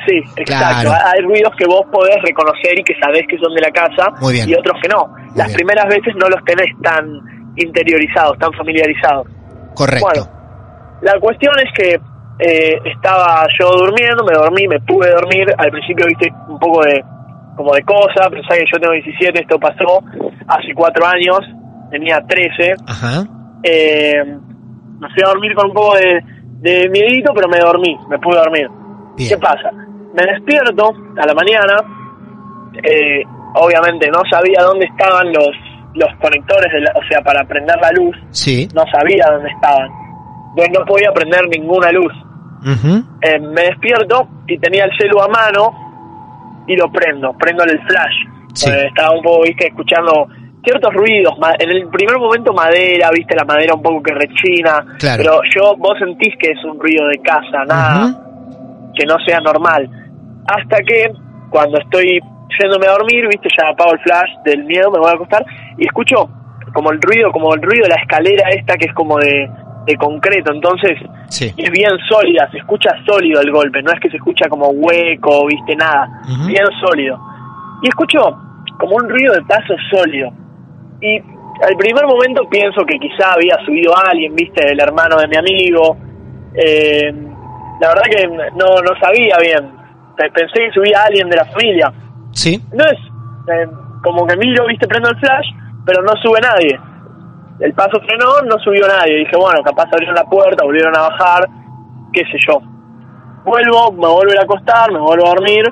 Sí, 0.07 0.18
exacto. 0.38 0.90
Claro. 0.90 0.92
Hay 1.13 1.22
ruidos 1.22 1.54
que 1.57 1.66
vos 1.66 1.86
podés 1.92 2.18
reconocer 2.24 2.80
y 2.80 2.84
que 2.84 2.94
sabés 3.00 3.25
que 3.28 3.38
son 3.38 3.54
de 3.54 3.62
la 3.62 3.72
casa 3.72 4.12
Muy 4.22 4.34
bien. 4.34 4.50
y 4.50 4.54
otros 4.54 4.78
que 4.81 4.88
no. 4.90 5.13
Las 5.36 5.48
bien. 5.48 5.57
primeras 5.57 5.86
veces 5.88 6.13
no 6.16 6.28
los 6.30 6.44
tenés 6.46 6.69
tan 6.81 7.06
interiorizados, 7.57 8.38
tan 8.40 8.51
familiarizados. 8.54 9.28
Correcto. 9.75 10.06
Bueno, 10.06 10.30
la 11.01 11.19
cuestión 11.19 11.54
es 11.60 11.72
que 11.74 12.00
eh, 12.40 12.80
estaba 12.86 13.46
yo 13.60 13.69
durmiendo, 13.72 14.24
me 14.24 14.34
dormí, 14.34 14.68
me 14.68 14.80
pude 14.80 15.10
dormir. 15.12 15.48
Al 15.57 15.72
principio 15.72 16.06
viste 16.07 16.31
un 16.48 16.60
poco 16.60 16.81
de 16.84 17.04
como 17.56 17.74
de 17.74 17.84
cosa, 17.84 18.30
pensá 18.30 18.56
que 18.56 18.63
yo 18.72 18.80
tengo 18.80 18.94
17, 18.94 19.42
esto 19.42 19.60
pasó 19.60 20.02
hace 20.48 20.74
cuatro 20.74 21.06
años, 21.06 21.40
tenía 21.92 22.22
13. 22.25 22.75
Ajá. 22.88 23.25
Eh, 23.63 24.24
me 24.24 25.10
fui 25.10 25.24
a 25.25 25.28
dormir 25.28 25.54
con 25.56 25.68
un 25.68 25.74
poco 25.74 25.95
de, 25.98 26.24
de 26.62 26.90
miedito, 26.90 27.34
pero 27.36 27.50
me 27.50 27.60
dormí, 27.60 27.98
me 28.10 28.18
pude 28.19 28.38
dormir. 28.38 28.68
Bien. 29.18 29.30
¿Qué 29.30 29.38
pasa? 29.38 29.72
Me 30.19 30.25
despierto 30.33 30.94
a 31.21 31.25
la 31.25 31.33
mañana, 31.33 31.75
eh, 32.83 33.23
obviamente 33.56 34.09
no 34.09 34.19
sabía 34.30 34.61
dónde 34.64 34.85
estaban 34.85 35.31
los, 35.31 35.49
los 35.95 36.09
conectores, 36.19 36.71
de 36.73 36.81
la- 36.81 36.92
o 36.95 37.02
sea, 37.09 37.21
para 37.21 37.44
prender 37.45 37.78
la 37.81 37.92
luz, 37.92 38.16
Sí. 38.31 38.68
no 38.76 38.83
sabía 38.92 39.26
dónde 39.31 39.49
estaban. 39.49 39.90
Entonces 40.49 40.73
no 40.80 40.85
podía 40.85 41.11
prender 41.14 41.47
ninguna 41.49 41.92
luz. 41.92 42.14
Eh, 43.21 43.40
me 43.40 43.61
despierto 43.61 44.28
y 44.47 44.57
tenía 44.57 44.83
el 44.85 44.92
celu 44.99 45.21
a 45.21 45.28
mano 45.30 46.64
y 46.68 46.76
lo 46.76 46.92
prendo, 46.92 47.31
prendo 47.33 47.64
el 47.64 47.80
flash. 47.88 48.16
Sí. 48.54 48.69
Eh, 48.69 48.88
estaba 48.88 49.16
un 49.16 49.21
poco, 49.23 49.44
viste, 49.44 49.68
escuchando 49.68 50.28
ciertos 50.64 50.94
ruidos. 50.94 51.33
En 51.59 51.69
el 51.69 51.88
primer 51.88 52.18
momento 52.18 52.52
madera, 52.54 53.09
viste, 53.14 53.35
la 53.35 53.45
madera 53.45 53.76
un 53.76 53.81
poco 53.81 54.04
que 54.04 54.14
rechina. 54.14 54.83
Claro. 54.99 55.23
Pero 55.23 55.40
yo, 55.56 55.76
vos 55.78 55.97
sentís 55.97 56.33
que 56.38 56.52
es 56.52 56.64
un 56.66 56.78
ruido 56.80 57.07
de 57.07 57.19
casa, 57.19 57.64
nada 57.66 58.26
que 58.95 59.06
no 59.06 59.16
sea 59.26 59.40
normal. 59.40 59.90
Hasta 60.56 60.78
que 60.84 61.12
cuando 61.50 61.78
estoy 61.80 62.20
yéndome 62.60 62.88
a 62.88 62.92
dormir, 62.92 63.28
viste, 63.28 63.50
ya 63.58 63.70
apago 63.70 63.94
el 63.94 64.00
flash 64.00 64.30
del 64.46 64.64
miedo, 64.66 64.92
me 64.92 65.00
voy 65.00 65.10
a 65.12 65.14
acostar 65.16 65.46
y 65.78 65.86
escucho 65.86 66.30
como 66.74 66.92
el 66.92 67.02
ruido, 67.02 67.32
como 67.32 67.54
el 67.54 67.62
ruido 67.62 67.84
de 67.84 67.90
la 67.90 68.02
escalera 68.02 68.50
esta 68.50 68.76
que 68.78 68.86
es 68.88 68.94
como 68.94 69.18
de, 69.18 69.50
de 69.86 69.96
concreto, 69.96 70.52
entonces 70.54 70.98
Sí. 71.30 71.54
es 71.56 71.72
bien 71.72 71.92
sólida, 72.10 72.50
se 72.52 72.58
escucha 72.58 72.90
sólido 73.06 73.42
el 73.42 73.52
golpe, 73.52 73.82
no 73.84 73.92
es 73.92 74.00
que 74.00 74.10
se 74.10 74.18
escucha 74.18 74.50
como 74.50 74.70
hueco, 74.70 75.46
viste, 75.46 75.76
nada, 75.76 76.10
bien 76.48 76.66
sólido. 76.84 77.20
Y 77.84 77.88
escucho 77.88 78.20
como 78.80 78.96
un 78.96 79.08
ruido 79.10 79.34
de 79.34 79.42
paso 79.44 79.76
sólido. 79.92 80.32
Y 81.02 81.18
al 81.20 81.76
primer 81.78 82.06
momento 82.06 82.48
pienso 82.50 82.84
que 82.86 82.98
quizá 83.00 83.34
había 83.34 83.58
subido 83.66 83.94
alguien, 83.96 84.36
viste, 84.36 84.72
el 84.72 84.80
hermano 84.80 85.18
de 85.18 85.28
mi 85.28 85.38
amigo. 85.38 85.98
Eh, 86.56 87.12
la 87.80 87.88
verdad 87.90 88.04
que 88.10 88.28
no, 88.28 88.66
no 88.82 89.00
sabía 89.00 89.38
bien. 89.42 89.79
Pe- 90.19 90.30
Pensé 90.31 90.59
que 90.59 90.71
subía 90.73 91.02
alguien 91.07 91.30
de 91.30 91.38
la 91.38 91.45
familia. 91.45 91.94
Sí. 92.33 92.61
No 92.73 92.83
es 92.83 92.99
eh, 93.54 93.68
como 94.04 94.28
que 94.28 94.35
miro, 94.35 94.66
viste, 94.68 94.85
prendo 94.85 95.09
el 95.09 95.18
flash, 95.19 95.47
pero 95.85 96.04
no 96.04 96.11
sube 96.21 96.40
nadie. 96.42 96.78
El 97.61 97.73
paso 97.73 97.99
frenó, 98.02 98.42
no 98.45 98.59
subió 98.59 98.85
nadie. 98.88 99.16
Dije, 99.19 99.35
bueno, 99.38 99.64
capaz 99.64 99.88
abrieron 99.94 100.16
la 100.16 100.23
puerta, 100.26 100.66
volvieron 100.66 100.95
a 100.97 101.02
bajar, 101.09 101.47
qué 102.11 102.23
sé 102.26 102.38
yo. 102.47 102.59
Vuelvo, 103.45 103.92
me 103.94 104.07
vuelvo 104.07 104.30
a 104.30 104.33
ir 104.33 104.40
a 104.40 104.44
acostar, 104.44 104.92
me 104.92 104.99
vuelvo 104.99 105.26
a 105.26 105.30
dormir, 105.35 105.64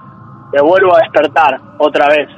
me 0.53 0.61
vuelvo 0.61 0.95
a 0.95 0.99
despertar 1.01 1.59
otra 1.79 2.07
vez. 2.07 2.29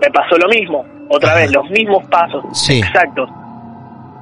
Me 0.00 0.10
pasó 0.12 0.36
lo 0.36 0.48
mismo, 0.48 0.84
otra 1.08 1.34
vez, 1.36 1.52
los 1.52 1.68
mismos 1.70 2.04
pasos, 2.08 2.44
Sí. 2.52 2.80
exactos. 2.80 3.30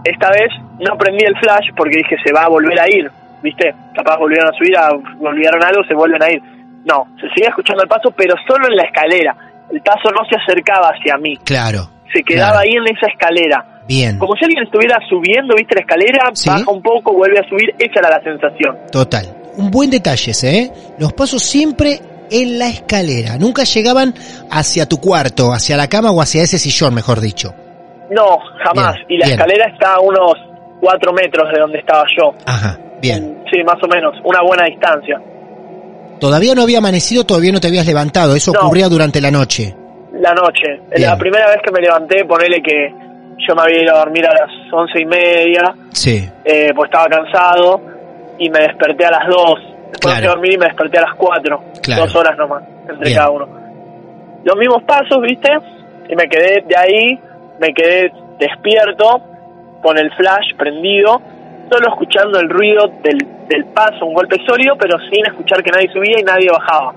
Esta 0.05 0.29
vez 0.31 0.51
no 0.79 0.97
prendí 0.99 1.25
el 1.25 1.37
flash 1.39 1.69
porque 1.77 1.99
dije, 1.99 2.17
se 2.25 2.33
va 2.33 2.45
a 2.45 2.49
volver 2.49 2.79
a 2.79 2.85
ir. 2.89 3.11
¿viste? 3.43 3.75
Capaz 3.97 4.19
volvieron 4.19 4.49
a 4.49 4.53
subir, 4.53 4.77
a, 4.77 4.91
olvidaron 5.19 5.65
algo, 5.65 5.83
se 5.85 5.95
vuelven 5.95 6.23
a 6.23 6.31
ir. 6.31 6.43
No, 6.85 7.07
se 7.21 7.29
seguía 7.35 7.49
escuchando 7.51 7.83
el 7.83 7.89
paso, 7.89 8.11
pero 8.17 8.35
solo 8.49 8.67
en 8.69 8.77
la 8.77 8.85
escalera. 8.85 9.37
El 9.71 9.81
paso 9.83 10.11
no 10.11 10.25
se 10.29 10.37
acercaba 10.37 10.89
hacia 10.91 11.17
mí. 11.19 11.37
Claro. 11.45 11.91
Se 12.13 12.23
quedaba 12.23 12.53
claro. 12.53 12.67
ahí 12.67 12.71
en 12.77 12.97
esa 12.97 13.07
escalera. 13.13 13.83
Bien. 13.87 14.19
Como 14.19 14.35
si 14.37 14.45
alguien 14.45 14.65
estuviera 14.65 14.99
subiendo, 15.09 15.55
¿viste? 15.57 15.75
La 15.75 15.81
escalera, 15.83 16.31
Sí. 16.33 16.49
baja 16.49 16.71
un 16.71 16.83
poco, 16.83 17.13
vuelve 17.13 17.39
a 17.39 17.49
subir, 17.49 17.75
esa 17.79 18.01
era 18.01 18.11
la 18.11 18.23
sensación. 18.23 18.77
Total. 18.91 19.27
Un 19.57 19.71
buen 19.71 19.91
detalle 19.91 20.31
ese, 20.31 20.59
¿eh? 20.59 20.73
Los 20.99 21.13
pasos 21.13 21.43
siempre 21.43 22.01
en 22.31 22.59
la 22.59 22.69
escalera. 22.69 23.37
Nunca 23.39 23.65
llegaban 23.65 24.15
hacia 24.51 24.87
tu 24.87 24.99
cuarto, 24.99 25.53
hacia 25.53 25.77
la 25.77 25.89
cama 25.89 26.11
o 26.13 26.21
hacia 26.21 26.43
ese 26.43 26.59
sillón, 26.59 26.95
mejor 26.95 27.21
dicho. 27.21 27.53
No, 28.11 28.39
jamás. 28.65 28.95
Bien, 28.95 29.07
y 29.09 29.19
la 29.19 29.27
bien. 29.27 29.39
escalera 29.39 29.71
está 29.73 29.95
a 29.95 30.01
unos 30.01 30.35
cuatro 30.81 31.13
metros 31.13 31.53
de 31.53 31.61
donde 31.61 31.79
estaba 31.79 32.05
yo. 32.17 32.33
Ajá, 32.47 32.79
bien. 33.01 33.43
Sí, 33.53 33.63
más 33.65 33.77
o 33.83 33.89
menos, 33.89 34.15
una 34.25 34.41
buena 34.43 34.65
distancia. 34.67 35.21
Todavía 36.21 36.55
no 36.55 36.63
había 36.63 36.79
amanecido, 36.79 37.25
todavía 37.25 37.53
no 37.53 37.61
te 37.61 37.69
habías 37.69 37.87
levantado. 37.87 38.37
Eso 38.37 38.53
No. 38.53 38.61
ocurría 38.61 38.89
durante 38.89 39.21
la 39.21 39.31
noche. 39.31 39.75
La 40.13 40.33
noche. 40.35 40.81
Bien. 40.95 41.09
La 41.11 41.17
primera 41.17 41.47
vez 41.49 41.57
que 41.65 41.73
me 41.73 41.81
levanté, 41.81 42.25
ponele 42.27 42.63
que 42.63 42.93
yo 43.49 43.55
me 43.55 43.63
había 43.63 43.83
ido 43.83 43.95
a 43.97 44.01
dormir 44.01 44.27
a 44.27 44.33
las 44.35 44.51
once 44.73 45.01
y 45.01 45.07
media, 45.07 45.63
Sí. 45.93 46.29
eh, 46.45 46.73
pues 46.77 46.91
estaba 46.91 47.07
cansado, 47.07 47.81
y 48.39 48.51
me 48.51 48.61
desperté 48.61 49.07
a 49.07 49.11
las 49.13 49.27
dos. 49.29 49.59
Después 49.93 50.15
Claro. 50.15 50.27
a 50.31 50.35
dormir 50.35 50.53
y 50.55 50.59
me 50.59 50.67
desperté 50.67 50.99
a 50.99 51.03
las 51.03 51.15
cuatro. 51.17 51.63
Claro. 51.83 52.03
Dos 52.03 52.15
horas 52.17 52.37
nomás, 52.37 52.63
entre 52.89 53.07
Bien. 53.07 53.17
cada 53.17 53.31
uno. 53.31 53.49
Los 54.45 54.57
mismos 54.57 54.83
pasos, 54.85 55.19
¿viste? 55.23 55.51
Y 56.09 56.15
me 56.17 56.29
quedé 56.29 56.63
de 56.67 56.77
ahí, 56.77 57.19
me 57.61 57.73
quedé 57.75 58.13
despierto, 58.39 59.21
con 59.83 59.97
el 59.99 60.11
flash 60.13 60.55
prendido, 60.59 61.21
solo 61.71 61.89
escuchando 61.89 62.41
el 62.41 62.49
ruido 62.51 62.89
del, 63.03 63.19
del 63.49 63.65
paso, 63.67 64.05
un 64.07 64.15
golpe 64.15 64.37
sólido, 64.47 64.75
pero 64.79 64.99
sin 65.11 65.25
escuchar 65.27 65.63
que 65.63 65.71
nadie 65.71 65.89
subía 65.93 66.19
y 66.19 66.23
nadie 66.23 66.49
bajaba. 66.51 66.93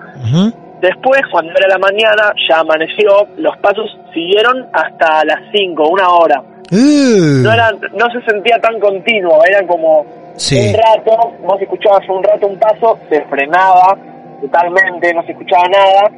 Después, 0.81 1.21
cuando 1.31 1.51
era 1.55 1.67
la 1.69 1.77
mañana, 1.77 2.33
ya 2.49 2.59
amaneció, 2.59 3.27
los 3.37 3.55
pasos 3.59 3.85
siguieron 4.13 4.67
hasta 4.73 5.23
las 5.25 5.39
5, 5.53 5.87
una 5.87 6.09
hora. 6.09 6.41
Uh, 6.71 7.43
No, 7.43 7.53
era, 7.53 7.71
no 7.71 8.09
se 8.11 8.21
sentía 8.29 8.57
tan 8.59 8.79
continuo, 8.79 9.39
era 9.47 9.65
como 9.67 10.05
Sí. 10.35 10.57
un 10.57 10.73
rato, 10.73 11.31
vos 11.43 11.61
escuchabas 11.61 12.01
un 12.09 12.23
rato 12.23 12.47
un 12.47 12.57
paso, 12.59 12.97
se 13.09 13.21
frenaba 13.25 13.95
totalmente, 14.41 15.13
no 15.13 15.23
se 15.23 15.31
escuchaba 15.31 15.63
nada, 15.69 16.09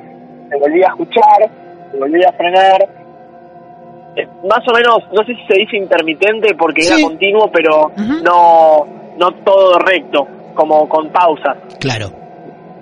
se 0.49 0.57
volvía 0.57 0.87
a 0.87 0.89
escuchar, 0.89 1.49
se 1.91 1.97
volvía 1.99 2.29
a 2.29 2.33
frenar. 2.33 2.87
Eh, 4.15 4.27
Más 4.49 4.59
o 4.67 4.73
menos, 4.73 4.99
no 5.13 5.23
sé 5.25 5.35
si 5.35 5.45
se 5.47 5.59
dice 5.59 5.77
intermitente 5.77 6.53
porque 6.55 6.81
Sí. 6.83 6.93
era 6.93 7.01
continuo, 7.07 7.49
pero 7.51 7.91
no, 8.23 8.85
no 9.17 9.31
todo 9.43 9.77
recto, 9.79 10.27
como 10.53 10.87
con 10.87 11.09
pausas. 11.09 11.57
Claro. 11.79 12.09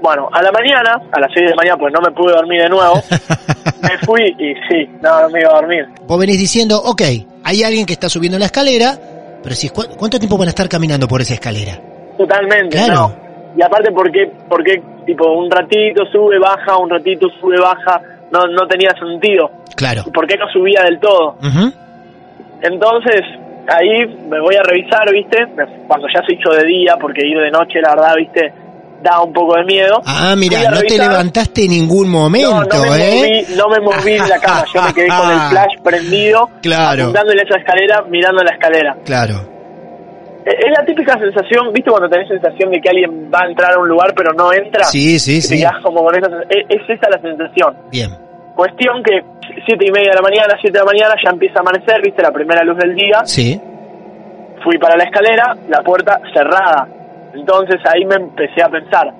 Bueno, 0.01 0.27
a 0.33 0.41
la 0.43 0.51
mañana, 0.51 1.01
a 1.11 1.19
las 1.19 1.31
6 1.33 1.45
de 1.45 1.49
la 1.51 1.55
mañana, 1.55 1.77
pues 1.77 1.93
no 1.93 2.01
me 2.01 2.11
pude 2.11 2.33
dormir 2.33 2.61
de 2.61 2.69
nuevo, 2.69 2.95
me 3.81 3.97
fui 4.05 4.21
y 4.37 4.53
sí, 4.69 4.89
no, 5.01 5.21
no 5.21 5.29
me 5.29 5.39
iba 5.41 5.51
a 5.51 5.55
dormir. 5.61 5.85
Vos 6.05 6.19
venís 6.19 6.37
diciendo, 6.37 6.77
ok, 6.83 7.01
hay 7.43 7.63
alguien 7.63 7.85
que 7.85 7.93
está 7.93 8.09
subiendo 8.09 8.37
la 8.37 8.45
escalera, 8.45 8.97
pero 9.41 9.55
si, 9.55 9.69
¿cu- 9.69 9.87
¿cuánto 9.97 10.19
tiempo 10.19 10.37
van 10.37 10.47
a 10.47 10.51
estar 10.51 10.67
caminando 10.67 11.07
por 11.07 11.21
esa 11.21 11.35
escalera? 11.35 11.79
Totalmente, 12.17 12.77
Claro. 12.77 12.93
no. 12.93 13.23
Y 13.55 13.61
aparte, 13.61 13.91
porque 13.91 14.29
porque 14.49 14.81
tipo 15.05 15.31
un 15.31 15.49
ratito 15.49 16.03
sube, 16.11 16.37
baja, 16.39 16.77
un 16.77 16.89
ratito 16.89 17.27
sube, 17.39 17.57
baja? 17.61 18.01
No, 18.33 18.47
no 18.47 18.67
tenía 18.67 18.89
sentido. 18.99 19.49
Claro. 19.75 20.01
¿Y 20.07 20.11
por 20.11 20.25
qué 20.27 20.35
no 20.37 20.47
subía 20.51 20.81
del 20.83 20.99
todo? 20.99 21.37
Entonces, 22.61 23.21
ahí 23.67 24.05
me 24.29 24.39
voy 24.41 24.55
a 24.55 24.63
revisar, 24.63 25.11
¿viste? 25.11 25.37
Cuando 25.87 26.07
ya 26.13 26.21
se 26.25 26.33
hizo 26.35 26.51
de 26.51 26.65
día, 26.65 26.95
porque 26.99 27.25
ir 27.25 27.37
de 27.37 27.51
noche, 27.51 27.79
la 27.81 27.89
verdad, 27.95 28.15
¿viste? 28.17 28.53
Da 29.03 29.21
un 29.21 29.33
poco 29.33 29.55
de 29.57 29.65
miedo. 29.65 30.01
Ah, 30.05 30.33
mira, 30.37 30.59
no 30.71 30.79
te 30.79 30.97
levantaste 30.97 31.65
en 31.65 31.71
ningún 31.71 32.09
momento, 32.09 32.51
no 32.63 32.83
me, 32.89 33.09
¿eh? 33.09 33.43
moví, 33.45 33.55
no 33.57 33.67
me 33.67 33.79
moví 33.81 34.13
de 34.13 34.27
la 34.29 34.39
cama, 34.39 34.63
yo 34.73 34.81
me 34.81 34.93
quedé 34.93 35.07
con 35.09 35.29
el 35.31 35.39
flash 35.51 35.77
prendido, 35.83 36.49
Claro. 36.61 37.07
a 37.07 37.09
esa 37.43 37.57
escalera, 37.59 38.03
mirando 38.09 38.41
la 38.43 38.51
escalera. 38.53 38.95
Claro. 39.03 39.35
Eh, 40.45 40.51
Es 40.57 40.71
la 40.77 40.85
típica 40.85 41.19
sensación, 41.19 41.73
¿viste 41.73 41.89
cuando 41.91 42.07
tenés 42.09 42.29
sensación 42.29 42.71
de 42.71 42.79
que 42.79 42.89
alguien 42.89 43.29
va 43.29 43.41
a 43.43 43.49
entrar 43.49 43.73
a 43.73 43.79
un 43.79 43.89
lugar 43.89 44.13
pero 44.15 44.31
no 44.33 44.53
entra? 44.53 44.85
Sí, 44.85 45.19
sí, 45.19 45.41
te 45.41 45.57
sí. 45.57 45.63
como 45.83 46.01
con 46.05 46.15
esa 46.15 46.27
es, 46.49 46.65
es 46.69 46.89
esa 46.89 47.09
la 47.09 47.19
sensación. 47.21 47.75
Bien. 47.91 48.22
Cuestión 48.55 49.01
que 49.03 49.21
siete 49.65 49.85
y 49.87 49.91
media 49.91 50.11
de 50.11 50.15
la 50.15 50.21
mañana, 50.21 50.55
siete 50.61 50.77
de 50.77 50.85
la 50.85 50.91
mañana 50.91 51.15
ya 51.23 51.31
empieza 51.31 51.59
a 51.59 51.61
amanecer, 51.61 52.01
viste 52.03 52.21
la 52.21 52.31
primera 52.31 52.63
luz 52.63 52.77
del 52.77 52.95
día, 52.95 53.21
Sí. 53.25 53.59
fui 54.63 54.77
para 54.77 54.95
la 54.95 55.05
escalera, 55.05 55.55
la 55.69 55.81
puerta 55.81 56.19
cerrada. 56.33 56.87
Entonces 57.33 57.77
ahí 57.85 58.05
me 58.05 58.15
empecé 58.15 58.61
a 58.61 58.69
pensar, 58.69 59.13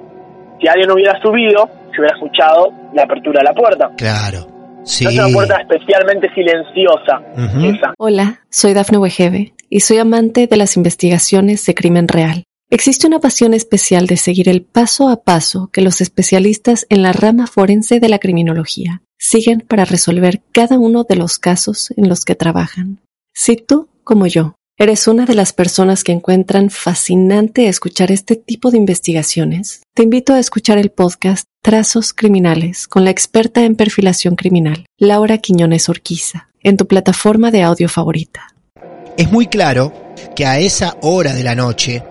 si 0.61 0.67
alguien 0.67 0.91
hubiera 0.91 1.19
subido, 1.21 1.67
se 1.91 1.99
hubiera 1.99 2.15
escuchado 2.15 2.71
la 2.93 3.03
apertura 3.03 3.39
de 3.39 3.43
la 3.45 3.53
puerta. 3.53 3.89
Claro. 3.97 4.47
Sí. 4.83 5.05
Es 5.07 5.17
una 5.17 5.29
puerta 5.33 5.55
especialmente 5.61 6.29
silenciosa, 6.33 7.21
Ujú. 7.37 7.65
esa. 7.75 7.93
Hola, 7.97 8.41
soy 8.49 8.73
Dafne 8.73 8.97
Wegebe 8.97 9.53
y 9.69 9.79
soy 9.79 9.97
amante 9.97 10.45
de 10.47 10.57
las 10.57 10.75
investigaciones 10.77 11.65
de 11.65 11.73
crimen 11.73 12.07
real. 12.07 12.43
Existe 12.69 13.07
una 13.07 13.19
pasión 13.19 13.53
especial 13.53 14.07
de 14.07 14.17
seguir 14.17 14.49
el 14.49 14.63
paso 14.63 15.09
a 15.09 15.23
paso 15.23 15.69
que 15.71 15.81
los 15.81 16.01
especialistas 16.01 16.85
en 16.89 17.01
la 17.01 17.13
rama 17.13 17.47
forense 17.47 17.99
de 17.99 18.09
la 18.09 18.19
criminología 18.19 19.01
siguen 19.23 19.61
para 19.61 19.85
resolver 19.85 20.41
cada 20.51 20.77
uno 20.77 21.05
de 21.05 21.15
los 21.15 21.39
casos 21.39 21.93
en 21.95 22.09
los 22.09 22.25
que 22.25 22.35
trabajan. 22.35 22.99
Si 23.33 23.55
tú, 23.55 23.87
como 24.03 24.27
yo, 24.27 24.55
eres 24.77 25.07
una 25.07 25.25
de 25.25 25.33
las 25.33 25.53
personas 25.53 26.03
que 26.03 26.11
encuentran 26.11 26.69
fascinante 26.69 27.67
escuchar 27.67 28.11
este 28.11 28.35
tipo 28.35 28.69
de 28.69 28.77
investigaciones, 28.77 29.81
te 29.95 30.03
invito 30.03 30.33
a 30.33 30.39
escuchar 30.39 30.77
el 30.77 30.91
podcast 30.91 31.45
Trazos 31.63 32.13
Criminales 32.13 32.85
con 32.89 33.05
la 33.05 33.11
experta 33.11 33.63
en 33.63 33.77
perfilación 33.77 34.35
criminal, 34.35 34.85
Laura 34.97 35.37
Quiñones 35.37 35.87
Orquiza, 35.87 36.49
en 36.61 36.75
tu 36.75 36.85
plataforma 36.85 37.49
de 37.49 37.63
audio 37.63 37.87
favorita. 37.87 38.53
Es 39.15 39.31
muy 39.31 39.47
claro 39.47 39.93
que 40.35 40.45
a 40.45 40.59
esa 40.59 40.97
hora 41.01 41.33
de 41.33 41.43
la 41.43 41.55
noche 41.55 42.03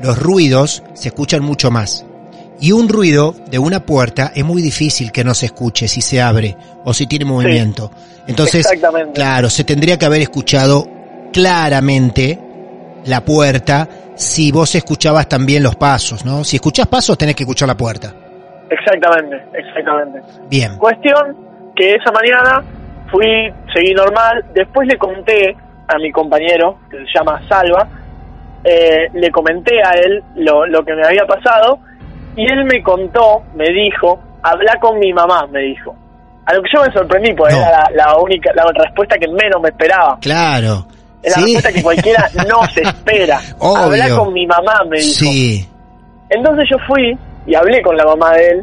los 0.00 0.16
ruidos 0.16 0.84
se 0.94 1.08
escuchan 1.08 1.42
mucho 1.42 1.72
más. 1.72 2.06
Y 2.60 2.72
un 2.72 2.88
ruido 2.88 3.34
de 3.50 3.58
una 3.58 3.80
puerta 3.80 4.32
es 4.34 4.44
muy 4.44 4.62
difícil 4.62 5.12
que 5.12 5.24
no 5.24 5.34
se 5.34 5.46
escuche 5.46 5.88
si 5.88 6.00
se 6.00 6.22
abre 6.22 6.56
o 6.84 6.94
si 6.94 7.06
tiene 7.06 7.24
movimiento. 7.24 7.90
Entonces, 8.26 8.64
Exactamente. 8.66 9.12
claro, 9.12 9.50
se 9.50 9.64
tendría 9.64 9.98
que 9.98 10.06
haber 10.06 10.22
escuchado 10.22 10.86
claramente 11.32 12.38
la 13.04 13.24
puerta 13.24 13.88
si 14.14 14.50
vos 14.50 14.74
escuchabas 14.74 15.28
también 15.28 15.62
los 15.62 15.76
pasos, 15.76 16.24
¿no? 16.24 16.42
Si 16.42 16.56
escuchás 16.56 16.86
pasos 16.86 17.18
tenés 17.18 17.36
que 17.36 17.42
escuchar 17.42 17.68
la 17.68 17.76
puerta. 17.76 18.12
Exactamente, 18.70 19.36
exactamente. 19.52 20.20
Bien. 20.48 20.76
Cuestión 20.78 21.36
que 21.76 21.94
esa 21.94 22.10
mañana 22.10 22.64
fui, 23.10 23.52
seguí 23.74 23.92
normal, 23.92 24.44
después 24.54 24.88
le 24.88 24.96
conté 24.96 25.54
a 25.86 25.98
mi 25.98 26.10
compañero, 26.10 26.78
que 26.90 26.96
se 26.98 27.18
llama 27.18 27.40
Salva, 27.48 27.86
eh, 28.64 29.08
le 29.12 29.30
comenté 29.30 29.80
a 29.82 29.92
él 29.92 30.24
lo, 30.34 30.66
lo 30.66 30.84
que 30.84 30.94
me 30.94 31.04
había 31.04 31.24
pasado 31.26 31.78
y 32.36 32.44
él 32.50 32.64
me 32.64 32.82
contó, 32.82 33.42
me 33.54 33.64
dijo, 33.72 34.20
habla 34.42 34.74
con 34.80 34.98
mi 34.98 35.12
mamá, 35.12 35.46
me 35.50 35.60
dijo. 35.60 35.94
A 36.46 36.54
lo 36.54 36.62
que 36.62 36.68
yo 36.74 36.82
me 36.82 36.92
sorprendí, 36.92 37.32
porque 37.34 37.54
No. 37.54 37.60
era 37.62 37.70
la, 37.70 37.90
la 38.06 38.16
única, 38.18 38.52
la 38.54 38.64
respuesta 38.72 39.16
que 39.18 39.26
menos 39.26 39.60
me 39.60 39.68
esperaba. 39.70 40.16
Claro. 40.20 40.86
Es 41.22 41.36
la 41.36 41.42
Sí. 41.42 41.54
respuesta 41.54 41.72
que 41.72 41.82
cualquiera 41.82 42.28
no 42.48 42.62
se 42.68 42.82
espera. 42.82 43.40
Habla 43.60 44.16
con 44.16 44.32
mi 44.32 44.46
mamá, 44.46 44.84
me 44.88 44.98
dijo. 44.98 45.12
Sí. 45.12 45.68
Entonces 46.30 46.66
yo 46.70 46.76
fui 46.86 47.16
y 47.46 47.54
hablé 47.54 47.82
con 47.82 47.96
la 47.96 48.04
mamá 48.04 48.32
de 48.34 48.46
él. 48.48 48.62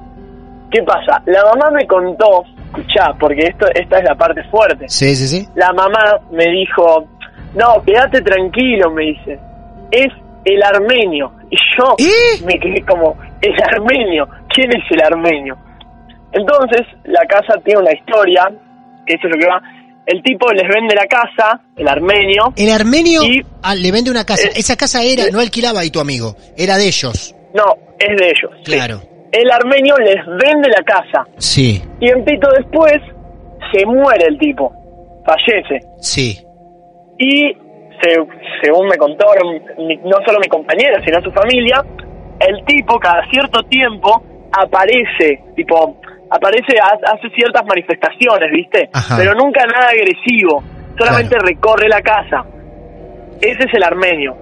¿Qué 0.72 0.82
pasa? 0.84 1.22
La 1.26 1.44
mamá 1.44 1.72
me 1.72 1.86
contó, 1.86 2.44
escuchá, 2.68 3.14
porque 3.20 3.48
esto, 3.48 3.66
esta 3.76 3.98
es 4.00 4.04
la 4.06 4.16
parte 4.16 4.42
fuerte. 4.46 4.86
Sí, 4.88 5.16
sí, 5.16 5.28
sí. 5.28 5.48
La 5.56 5.72
mamá 5.74 6.00
me 6.32 6.46
dijo, 6.46 7.06
no, 7.56 7.84
quédate 7.86 8.22
tranquilo, 8.22 8.90
me 8.92 9.04
dice. 9.04 9.40
Es 9.92 10.08
el 10.46 10.62
armenio. 10.64 11.32
Y 11.50 11.58
yo 11.78 11.96
me 12.46 12.60
quedé 12.60 12.82
como, 12.86 13.18
el 13.42 13.54
armenio. 13.64 14.28
¿Quién 14.54 14.72
es 14.72 14.84
el 14.92 15.02
armenio? 15.02 15.58
Entonces, 16.32 16.82
la 17.06 17.22
casa 17.28 17.54
tiene 17.64 17.82
una 17.82 17.94
historia, 17.94 18.50
que 19.06 19.14
eso 19.16 19.28
es 19.28 19.36
lo 19.36 19.40
que 19.40 19.48
va. 19.48 19.62
El 20.06 20.22
tipo 20.24 20.52
les 20.52 20.68
vende 20.68 20.96
la 20.96 21.06
casa, 21.08 21.62
el 21.78 21.88
armenio. 21.88 22.52
El 22.58 22.72
armenio 22.72 23.24
Y- 23.24 23.42
ah, 23.62 23.76
le 23.76 23.92
vende 23.92 24.12
una 24.12 24.26
casa. 24.26 24.48
Eh, 24.48 24.54
Esa 24.58 24.76
casa 24.76 25.02
era, 25.04 25.24
eh, 25.26 25.30
no 25.32 25.40
alquilaba 25.40 25.80
ahí 25.82 25.92
tu 25.92 26.00
amigo, 26.02 26.36
era 26.58 26.78
de 26.78 26.88
ellos. 26.88 27.34
No, 27.54 27.64
es 28.00 28.20
de 28.20 28.26
ellos. 28.28 28.52
sí. 28.66 28.72
Claro. 28.72 29.02
El 29.32 29.50
armenio 29.50 29.96
les 29.98 30.18
vende 30.28 30.70
la 30.70 30.84
casa. 30.84 31.26
Sí, 31.38 31.82
Tiempito 32.00 32.50
después 32.56 32.94
se 33.72 33.84
muere 33.86 34.26
el 34.28 34.38
tipo, 34.38 34.72
fallece. 35.26 35.80
sí. 36.02 36.38
Y 37.18 37.54
se- 38.04 38.28
según 38.62 38.88
me 38.88 38.98
contaron, 38.98 39.48
mi- 39.88 39.98
no 39.98 40.18
solo 40.26 40.40
mi 40.40 40.48
compañera, 40.48 41.02
sino 41.06 41.22
su 41.22 41.32
familia, 41.32 41.84
el 42.40 42.64
tipo 42.66 43.00
cada 43.00 43.24
cierto 43.32 43.64
tiempo 43.64 44.22
aparece, 44.52 45.42
tipo, 45.56 45.98
aparece, 46.30 46.78
ha- 46.82 47.14
hace 47.14 47.30
ciertas 47.36 47.64
manifestaciones, 47.66 48.52
¿viste? 48.52 48.90
Ajá. 48.94 49.16
Pero 49.18 49.34
nunca 49.36 49.66
nada 49.66 49.90
agresivo, 49.90 50.64
solamente 50.98 51.38
recorre 51.40 51.88
la 51.88 52.02
casa. 52.02 52.46
Ese 53.42 53.64
es 53.64 53.74
el 53.74 53.84
armenio. 53.84 54.36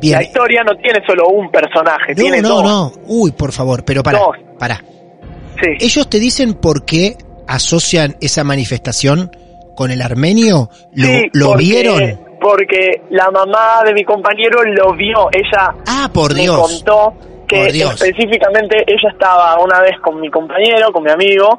Bien. 0.00 0.14
La 0.14 0.22
historia 0.22 0.62
no 0.62 0.76
tiene 0.76 1.00
solo 1.06 1.26
un 1.28 1.50
personaje, 1.50 2.12
No, 2.14 2.22
tiene 2.22 2.40
no, 2.40 2.48
dos. 2.48 2.64
no. 2.64 2.92
Uy, 3.08 3.32
por 3.32 3.52
favor, 3.52 3.84
pero 3.84 4.02
para, 4.02 4.18
Dos. 4.18 4.36
para. 4.58 4.76
Sí. 4.76 5.70
¿Ellos 5.80 6.08
te 6.08 6.20
dicen 6.20 6.54
por 6.54 6.84
qué 6.84 7.16
asocian 7.48 8.14
esa 8.20 8.44
manifestación 8.44 9.30
con 9.74 9.90
el 9.90 10.00
armenio? 10.02 10.70
¿Lo, 10.94 11.06
Sí, 11.06 11.30
lo 11.32 11.46
porque- 11.48 11.64
vieron? 11.64 12.27
Porque 12.40 13.02
la 13.10 13.30
mamá 13.30 13.82
de 13.84 13.92
mi 13.94 14.04
compañero 14.04 14.62
lo 14.64 14.92
vio. 14.94 15.28
Ella 15.32 15.74
Ah, 15.88 16.08
por 16.12 16.34
me 16.34 16.46
contó 16.46 17.14
que 17.48 17.66
específicamente 17.68 18.84
ella 18.86 19.10
estaba 19.10 19.58
una 19.62 19.80
vez 19.80 19.98
con 20.02 20.20
mi 20.20 20.30
compañero, 20.30 20.92
con 20.92 21.02
mi 21.02 21.10
amigo, 21.10 21.58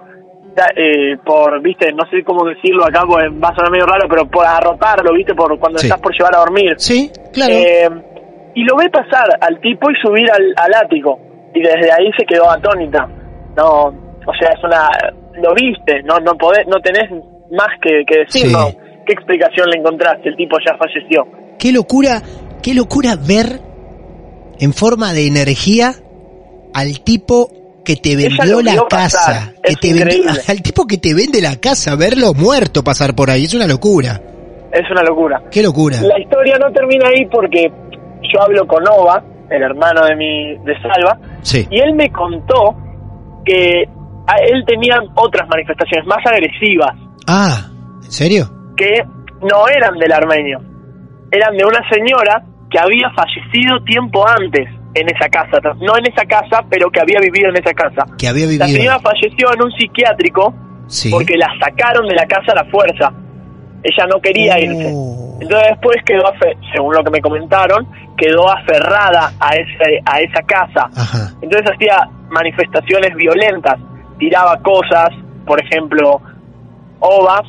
eh, 0.76 1.18
por, 1.26 1.62
viste, 1.62 1.92
no 1.94 2.04
sé 2.10 2.24
cómo 2.24 2.46
decirlo 2.46 2.86
acá, 2.86 3.04
porque 3.08 3.30
va 3.30 3.50
a 3.50 3.56
sonar 3.56 3.72
medio 3.72 3.86
raro, 3.86 4.08
pero 4.10 4.28
por 4.30 4.46
arroparlo, 4.46 5.14
viste, 5.14 5.34
por 5.34 5.58
cuando 5.60 5.80
Sí. 5.80 5.88
estás 5.88 6.02
por 6.02 6.14
llevar 6.14 6.36
a 6.36 6.40
dormir. 6.40 6.76
Sí, 6.78 7.12
claro. 7.34 7.54
Eh, 7.54 7.90
y 8.56 8.64
lo 8.64 8.76
ve 8.78 8.90
pasar 8.90 9.26
al 9.42 9.60
tipo 9.62 9.90
y 9.90 9.96
subir 10.02 10.30
al, 10.32 10.54
al 10.58 10.74
ático. 10.86 11.20
Y 11.54 11.62
desde 11.62 11.92
ahí 11.92 12.12
se 12.18 12.26
quedó 12.26 12.50
atónita. 12.50 13.08
No, 13.58 13.86
o 13.88 14.34
sea, 14.40 14.50
es 14.56 14.64
una. 14.64 14.90
Lo 15.42 15.54
viste, 15.54 16.04
no 16.04 16.20
no 16.20 16.36
podés, 16.36 16.68
no 16.68 16.80
tenés 16.82 17.10
más 17.52 17.70
que, 17.82 18.04
que 18.06 18.20
decir, 18.26 18.48
Sí. 18.48 18.54
¿no? 18.54 18.68
¿Qué 19.10 19.14
explicación 19.14 19.68
le 19.72 19.80
encontraste? 19.80 20.30
El 20.30 20.36
tipo 20.36 20.58
ya 20.64 20.78
falleció. 20.78 21.26
Qué 21.58 21.72
locura, 21.72 22.22
qué 22.62 22.76
locura 22.76 23.16
ver 23.16 23.60
en 24.60 24.72
forma 24.72 25.14
de 25.14 25.26
energía 25.26 25.94
al 26.76 27.00
tipo 27.00 27.82
que 27.84 27.96
te 27.96 28.16
vendió 28.16 28.62
la 28.62 28.76
casa, 28.88 29.18
pasar, 29.18 29.54
que 29.64 29.72
es 29.72 29.80
te 29.80 29.88
vendió, 29.94 30.06
increíble. 30.06 30.42
al 30.48 30.62
tipo 30.62 30.86
que 30.86 31.00
te 31.00 31.16
vende 31.16 31.42
la 31.42 31.56
casa, 31.56 31.96
verlo 31.96 32.36
muerto 32.36 32.84
pasar 32.84 33.16
por 33.16 33.32
ahí, 33.32 33.46
es 33.46 33.54
una 33.56 33.66
locura. 33.66 34.22
Es 34.72 34.84
una 34.92 35.02
locura. 35.02 35.42
Qué 35.50 35.64
locura. 35.64 36.00
La 36.04 36.20
historia 36.20 36.60
no 36.60 36.72
termina 36.72 37.08
ahí 37.08 37.26
porque 37.32 37.68
yo 38.32 38.42
hablo 38.44 38.68
con 38.68 38.84
Ova, 38.88 39.24
el 39.50 39.64
hermano 39.64 40.06
de 40.06 40.16
mi 40.16 40.56
de 40.66 40.80
Salva, 40.84 41.18
Sí. 41.42 41.68
y 41.72 41.80
él 41.80 41.96
me 41.96 42.12
contó 42.12 42.76
que 43.44 43.86
a 44.28 44.36
él 44.46 44.64
tenía 44.68 45.00
otras 45.16 45.50
manifestaciones 45.50 46.06
más 46.06 46.20
agresivas 46.28 46.92
Ah, 47.26 47.72
¿en 48.04 48.12
serio? 48.12 48.52
Que 48.80 49.04
no 49.42 49.68
eran 49.68 49.98
del 50.00 50.12
armenio, 50.12 50.60
eran 51.32 51.56
de 51.58 51.66
una 51.66 51.82
señora 51.90 52.42
que 52.72 52.80
había 52.80 53.10
fallecido 53.12 53.84
tiempo 53.84 54.26
antes 54.28 54.68
en 54.96 55.08
esa 55.10 55.28
casa, 55.30 55.60
no 55.82 55.98
en 55.98 56.08
esa 56.08 56.26
casa, 56.26 56.64
pero 56.70 56.90
que 56.90 57.00
había 57.02 57.20
vivido 57.20 57.50
en 57.50 57.58
esa 57.58 57.74
casa. 57.74 58.06
Que 58.18 58.28
había 58.28 58.46
La 58.46 58.66
vivido. 58.66 58.68
señora 58.68 59.00
falleció 59.00 59.54
en 59.54 59.64
un 59.64 59.72
psiquiátrico 59.74 60.54
Sí. 60.88 61.12
porque 61.12 61.36
la 61.38 61.48
sacaron 61.60 62.08
de 62.08 62.16
la 62.16 62.26
casa 62.26 62.54
a 62.54 62.64
la 62.64 62.66
fuerza. 62.72 63.12
Ella 63.84 64.06
no 64.08 64.20
quería 64.22 64.56
Oh. 64.56 64.60
irse. 64.60 64.88
Entonces 65.42 65.68
después 65.72 65.98
quedó, 66.06 66.24
según 66.74 66.96
lo 66.96 67.04
que 67.04 67.12
me 67.12 67.22
comentaron, 67.22 67.88
quedó 68.18 68.50
aferrada 68.52 69.32
a, 69.40 69.56
ese, 69.56 70.02
a 70.06 70.20
esa 70.22 70.42
casa. 70.44 70.90
Ajá. 70.96 71.32
Entonces 71.42 71.72
hacía 71.74 72.10
manifestaciones 72.30 73.16
violentas, 73.16 73.78
tiraba 74.18 74.58
cosas, 74.62 75.10
por 75.46 75.62
ejemplo, 75.64 76.20
Ova 77.00 77.42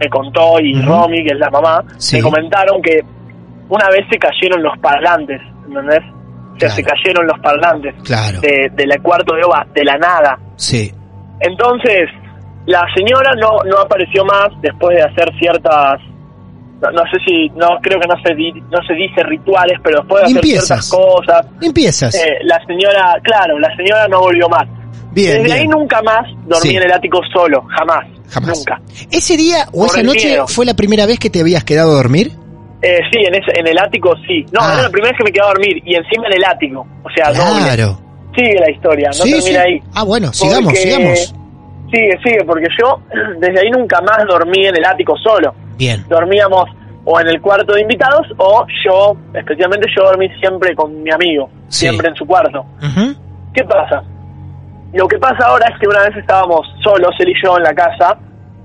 me 0.00 0.08
contó 0.08 0.58
y 0.60 0.76
Ujú. 0.78 0.88
Romy, 0.88 1.22
que 1.24 1.34
es 1.34 1.38
la 1.38 1.50
mamá, 1.50 1.84
Sí. 1.98 2.16
me 2.16 2.22
comentaron 2.22 2.80
que 2.82 2.98
una 3.68 3.86
vez 3.90 4.06
se 4.10 4.18
cayeron 4.18 4.62
los 4.62 4.76
parlantes, 4.78 5.40
¿entendés? 5.68 6.00
O 6.00 6.58
sea, 6.58 6.68
Claro. 6.68 6.74
se 6.74 6.82
cayeron 6.82 7.26
los 7.26 7.38
parlantes 7.40 7.94
Claro. 8.04 8.40
de, 8.40 8.70
del 8.74 9.02
cuarto 9.02 9.34
de 9.36 9.42
Ova, 9.44 9.64
de 9.74 9.84
la 9.84 9.96
nada. 9.98 10.38
Sí. 10.56 10.90
Entonces, 11.40 12.08
la 12.66 12.84
señora 12.96 13.32
no, 13.40 13.58
no 13.68 13.78
apareció 13.80 14.24
más 14.24 14.48
después 14.60 14.96
de 14.96 15.02
hacer 15.02 15.30
ciertas, 15.38 16.00
no, 16.82 16.90
no 16.90 17.02
sé 17.12 17.18
si, 17.26 17.48
no 17.50 17.68
creo 17.82 17.98
que 18.00 18.08
no 18.08 18.14
se, 18.24 18.34
di- 18.34 18.52
no 18.60 18.78
se 18.86 18.94
dice 18.94 19.22
rituales, 19.24 19.78
pero 19.82 19.98
después 20.00 20.20
de 20.22 20.24
hacer 20.26 20.44
Limpiezas. 20.44 20.84
ciertas 20.86 20.90
cosas, 20.90 21.46
Empiezas. 21.62 22.14
eh, 22.14 22.38
la 22.42 22.58
señora, 22.66 23.14
claro, 23.22 23.58
la 23.58 23.74
señora 23.76 24.06
no 24.08 24.20
volvió 24.20 24.48
más. 24.48 24.66
Bien, 25.12 25.32
Desde 25.32 25.42
bien. 25.44 25.56
ahí 25.58 25.68
nunca 25.68 26.02
más 26.02 26.26
dormí 26.46 26.70
Sí. 26.70 26.76
en 26.76 26.82
el 26.82 26.92
ático 26.92 27.20
solo, 27.32 27.62
jamás, 27.76 28.06
Jamás. 28.30 28.58
nunca. 28.58 28.80
¿Ese 29.10 29.36
día 29.36 29.66
o 29.72 29.80
Por 29.80 29.86
esa 29.86 30.02
noche 30.02 30.28
miedo. 30.28 30.48
fue 30.48 30.64
la 30.66 30.74
primera 30.74 31.06
vez 31.06 31.18
que 31.18 31.30
te 31.30 31.40
habías 31.40 31.64
quedado 31.64 31.92
a 31.92 31.94
dormir? 31.94 32.32
Eh, 32.82 32.98
sí, 33.12 33.18
en, 33.26 33.34
ese, 33.34 33.58
en 33.58 33.66
el 33.66 33.78
ático 33.78 34.14
sí. 34.26 34.44
No, 34.52 34.60
Ah. 34.62 34.72
era 34.74 34.82
la 34.84 34.90
primera 34.90 35.10
vez 35.12 35.18
que 35.18 35.24
me 35.24 35.32
quedaba 35.32 35.50
a 35.50 35.54
dormir 35.54 35.82
y 35.84 35.94
encima 35.96 36.26
en 36.28 36.32
el 36.34 36.44
ático, 36.44 36.86
o 37.04 37.10
sea, 37.14 37.26
doble. 37.32 37.62
Claro. 37.64 38.00
Sigue 38.34 38.54
la 38.60 38.70
historia, 38.70 39.08
no 39.08 39.12
Sí, 39.12 39.30
termina 39.32 39.62
sí. 39.62 39.66
ahí. 39.68 39.82
Ah, 39.94 40.04
bueno, 40.04 40.32
sigamos, 40.32 40.64
Porque- 40.64 40.78
sigamos. 40.80 41.34
Sigue, 41.92 42.10
sigue, 42.24 42.44
porque 42.46 42.66
yo 42.80 43.00
desde 43.40 43.60
ahí 43.60 43.70
nunca 43.70 44.00
más 44.02 44.24
dormí 44.28 44.64
en 44.66 44.76
el 44.76 44.84
ático 44.84 45.14
solo. 45.18 45.52
Bien. 45.76 46.04
Dormíamos 46.08 46.70
o 47.04 47.18
en 47.20 47.26
el 47.28 47.40
cuarto 47.40 47.72
de 47.74 47.80
invitados 47.82 48.26
o 48.36 48.64
yo, 48.86 49.16
especialmente 49.34 49.88
yo 49.96 50.04
dormí 50.04 50.28
siempre 50.40 50.74
con 50.76 51.02
mi 51.02 51.10
amigo, 51.10 51.50
Sí. 51.68 51.80
siempre 51.80 52.08
en 52.08 52.14
su 52.14 52.24
cuarto. 52.24 52.64
¿Qué 53.52 53.64
pasa? 53.64 54.04
Lo 54.92 55.06
que 55.06 55.18
pasa 55.18 55.46
ahora 55.46 55.66
es 55.72 55.78
que 55.80 55.86
una 55.88 56.02
vez 56.02 56.16
estábamos 56.16 56.66
solos, 56.82 57.10
él 57.20 57.28
y 57.28 57.34
yo, 57.44 57.56
en 57.56 57.62
la 57.62 57.72
casa, 57.74 58.18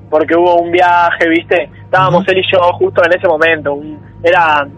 porque 0.10 0.36
hubo 0.36 0.56
un 0.62 0.72
viaje, 0.72 1.30
¿viste? 1.30 1.70
Estábamos 1.84 2.24
él 2.28 2.38
y 2.40 2.44
yo 2.52 2.60
justo 2.80 3.02
en 3.06 3.18
ese 3.18 3.28
momento, 3.28 3.74
un- 3.74 4.00
eran 4.24 4.72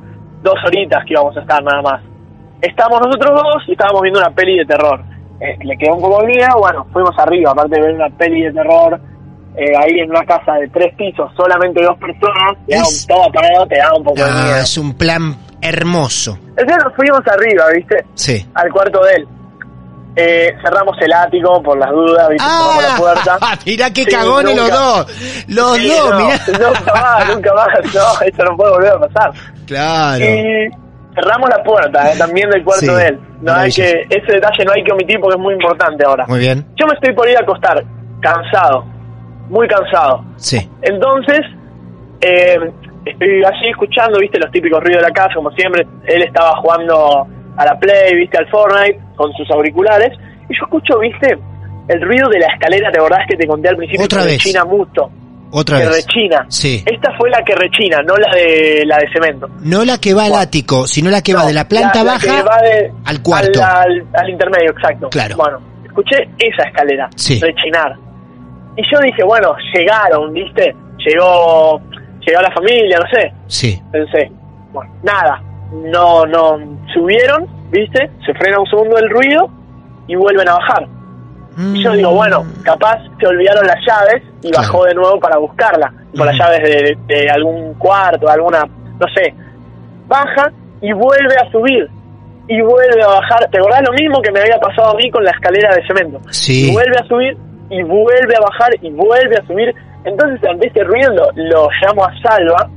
dos 0.44 0.56
horitas 0.66 1.04
que 1.06 1.14
íbamos 1.14 1.36
a 1.38 1.42
estar 1.42 1.64
nada 1.64 1.82
más. 1.82 2.02
Estábamos 2.62 3.00
nosotros 3.06 3.32
dos 3.44 3.64
y 3.68 3.72
estábamos 3.74 4.02
viendo 4.02 4.20
una 4.20 4.30
peli 4.32 4.58
de 4.58 4.66
terror. 4.66 5.02
Eh, 5.40 5.56
le 5.64 5.78
quedó 5.78 5.96
un 5.96 6.02
poco 6.02 6.22
de 6.22 6.28
miedo, 6.28 6.58
bueno, 6.58 6.86
fuimos 6.92 7.12
arriba, 7.20 7.52
aparte 7.52 7.76
de 7.80 7.82
ver 7.86 7.96
una 7.96 8.10
peli 8.10 8.42
de 8.42 8.52
terror, 8.52 9.00
eh, 9.56 9.72
ahí 9.78 10.00
en 10.00 10.10
una 10.10 10.26
casa 10.26 10.54
de 10.54 10.68
tres 10.70 10.94
pisos, 10.96 11.32
solamente 11.38 11.84
dos 11.84 11.98
personas, 11.98 12.58
te 12.68 12.76
da 12.76 12.82
Es- 12.82 13.08
un- 13.08 13.16
todo 13.16 13.24
apagado, 13.30 13.68
te 13.68 13.78
da 13.78 13.94
un 13.96 14.04
poco 14.04 14.16
de 14.24 14.30
Ah, 14.30 14.44
miedo. 14.44 14.58
es 14.58 14.78
un 14.78 14.94
plan 14.98 15.36
hermoso. 15.62 16.38
Entonces 16.50 16.78
nos 16.84 16.94
fuimos 16.96 17.22
arriba, 17.28 17.66
¿viste? 17.76 18.06
Sí. 18.16 18.46
al 18.56 18.72
cuarto 18.72 19.04
de 19.04 19.14
él. 19.16 19.28
Eh, 20.20 20.58
cerramos 20.64 20.96
el 21.00 21.14
ático 21.14 21.62
por 21.62 21.78
las 21.78 21.92
dudas, 21.92 22.28
¿viste? 22.30 22.44
Cerramos 22.48 22.84
la 22.84 22.98
puerta. 22.98 23.38
Ah, 23.40 23.56
mirá 23.66 23.94
qué 23.94 24.04
Sí, 24.04 24.10
cagones 24.12 24.56
los 24.56 24.64
nunca. 24.68 24.76
dos. 24.76 25.06
Los 25.48 25.78
Sí, 25.78 25.88
dos, 25.90 26.10
no, 26.10 26.18
mirá. 26.20 26.40
Nunca 26.48 26.94
más, 26.94 27.36
nunca 27.36 27.54
más. 27.54 27.68
No, 27.94 28.26
esto 28.26 28.44
no 28.46 28.58
puede 28.58 28.72
volver 28.72 28.92
a 28.94 29.00
pasar. 29.00 29.32
Claro. 29.68 30.26
Y 30.26 30.70
cerramos 31.14 31.50
la 31.50 31.64
puerta, 31.64 32.12
eh, 32.12 32.18
también 32.18 32.50
del 32.50 32.64
cuarto 32.64 32.86
Sí, 32.86 32.92
de 32.94 33.08
él. 33.08 33.20
No 33.42 33.54
hay 33.54 33.72
que, 33.72 34.08
ese 34.10 34.32
detalle 34.34 34.66
no 34.66 34.72
hay 34.74 34.84
que 34.84 34.92
omitir 34.92 35.20
porque 35.20 35.36
es 35.36 35.42
muy 35.42 35.54
importante 35.54 36.04
ahora. 36.06 36.26
Muy 36.28 36.40
bien. 36.40 36.66
Yo 36.76 36.88
me 36.88 36.94
estoy 36.96 37.14
por 37.14 37.30
ir 37.30 37.38
a 37.38 37.42
acostar, 37.42 37.84
cansado, 38.20 38.86
muy 39.50 39.68
cansado. 39.68 40.24
Sí. 40.38 40.68
Entonces, 40.82 41.42
eh, 42.22 42.58
estoy 43.06 43.44
así 43.44 43.68
escuchando, 43.70 44.18
viste, 44.20 44.40
los 44.40 44.52
típicos 44.52 44.82
ruidos 44.84 45.04
de 45.04 45.08
la 45.10 45.14
casa, 45.14 45.36
como 45.36 45.52
siempre. 45.52 45.86
Él 46.06 46.24
estaba 46.24 46.56
jugando 46.62 47.28
a 47.58 47.66
la 47.66 47.78
Play, 47.80 48.16
viste, 48.16 48.38
al 48.38 48.48
Fortnite, 48.50 49.00
con 49.16 49.32
sus 49.34 49.50
auriculares. 49.52 50.12
Y 50.50 50.54
yo 50.58 50.64
escucho, 50.64 51.00
viste, 51.00 51.38
el 51.88 52.02
ruido 52.02 52.30
de 52.30 52.40
la 52.40 52.48
escalera, 52.54 52.92
¿te 52.92 53.00
acordás 53.00 53.28
que 53.28 53.36
te 53.36 53.48
conté 53.48 53.70
al 53.70 53.76
principio? 53.78 54.06
Otra 54.06 54.20
que 54.22 54.26
vez. 54.28 54.44
rechina 54.44 54.66
mucho. 54.66 55.10
Otra 55.50 55.80
que 55.80 55.86
vez. 55.88 56.06
rechina. 56.06 56.46
Sí. 56.50 56.84
Esta 56.86 57.12
fue 57.18 57.30
la 57.30 57.42
que 57.44 57.56
rechina, 57.56 58.02
no 58.02 58.16
la 58.18 58.30
de 58.36 58.84
la 58.86 58.98
de 58.98 59.08
cemento. 59.14 59.48
No 59.62 59.86
la 59.86 59.98
que 59.98 60.14
va 60.14 60.26
al 60.26 60.36
ático, 60.36 60.86
sino 60.88 61.10
la 61.10 61.22
que 61.22 61.34
va 61.34 61.46
de 61.46 61.54
la 61.54 61.68
planta 61.68 62.04
la 62.04 62.12
baja 62.14 62.36
que 62.38 62.44
va 62.44 62.62
de- 62.62 62.92
al 63.06 63.22
cuarto. 63.24 63.64
Al, 63.64 63.72
al- 63.92 64.08
al 64.14 64.30
intermedio, 64.30 64.72
exacto. 64.72 65.10
Claro. 65.10 65.38
Bueno, 65.38 65.60
escuché 65.86 66.28
esa 66.38 66.64
escalera 66.68 67.10
Sí. 67.16 67.40
rechinar. 67.40 67.96
Y 68.76 68.84
yo 68.94 69.00
dije, 69.00 69.24
bueno, 69.24 69.56
llegaron, 69.74 70.34
¿viste? 70.34 70.76
Llegó, 71.06 71.80
llegó 72.26 72.42
la 72.42 72.52
familia, 72.52 73.00
no 73.00 73.06
sé. 73.10 73.34
Sí. 73.48 73.82
Pensé, 73.92 74.30
bueno, 74.74 74.92
nada. 75.04 75.42
No, 75.72 76.26
no, 76.26 76.58
subieron, 76.98 77.48
¿viste? 77.72 78.10
Se 78.26 78.34
frena 78.34 78.60
un 78.60 78.66
segundo 78.68 78.98
el 78.98 79.10
ruido 79.10 79.50
y 80.08 80.16
vuelven 80.16 80.48
a 80.50 80.54
bajar. 80.56 80.88
Y 81.74 81.84
yo 81.84 81.92
digo, 81.94 82.12
bueno, 82.14 82.44
capaz 82.64 83.00
se 83.20 83.26
olvidaron 83.28 83.66
las 83.66 83.78
llaves 83.86 84.22
y 84.44 84.48
Mm. 84.48 84.52
Claro. 84.52 84.68
bajó 84.68 84.86
de 84.86 84.94
nuevo 84.94 85.20
para 85.20 85.38
buscarla. 85.38 85.92
Con 86.16 86.26
las 86.28 86.36
Ujú. 86.36 86.44
llaves 86.44 86.62
de, 86.64 86.98
de 87.08 87.30
algún 87.30 87.74
cuarto, 87.76 88.30
alguna, 88.30 88.60
no 88.64 89.08
sé. 89.16 89.34
Baja 90.08 90.52
y 90.82 90.94
vuelve 90.94 91.36
a 91.44 91.52
subir. 91.52 91.88
Y 92.48 92.62
vuelve 92.62 93.04
a 93.04 93.08
bajar. 93.08 93.50
¿Te 93.52 93.58
acordás 93.58 93.82
lo 93.86 93.94
mismo 93.94 94.22
que 94.22 94.32
me 94.32 94.40
había 94.40 94.58
pasado 94.60 94.92
a 94.94 94.96
mí 94.96 95.10
con 95.12 95.24
la 95.24 95.32
escalera 95.32 95.76
de 95.76 95.86
cemento? 95.88 96.20
Sí. 96.30 96.70
Y 96.70 96.74
vuelve 96.74 96.96
a 96.98 97.08
subir 97.08 97.36
y 97.70 97.84
vuelve 97.84 98.36
a 98.38 98.40
bajar 98.40 98.70
y 98.82 98.90
vuelve 98.92 99.36
a 99.36 99.46
subir. 99.48 99.74
Entonces 100.06 100.40
ante 100.50 100.68
este 100.68 100.84
ruido 100.84 101.12
lo, 101.14 101.26
lo 101.36 101.68
llamo 101.82 102.06
a 102.06 102.12
Salva 102.22 102.70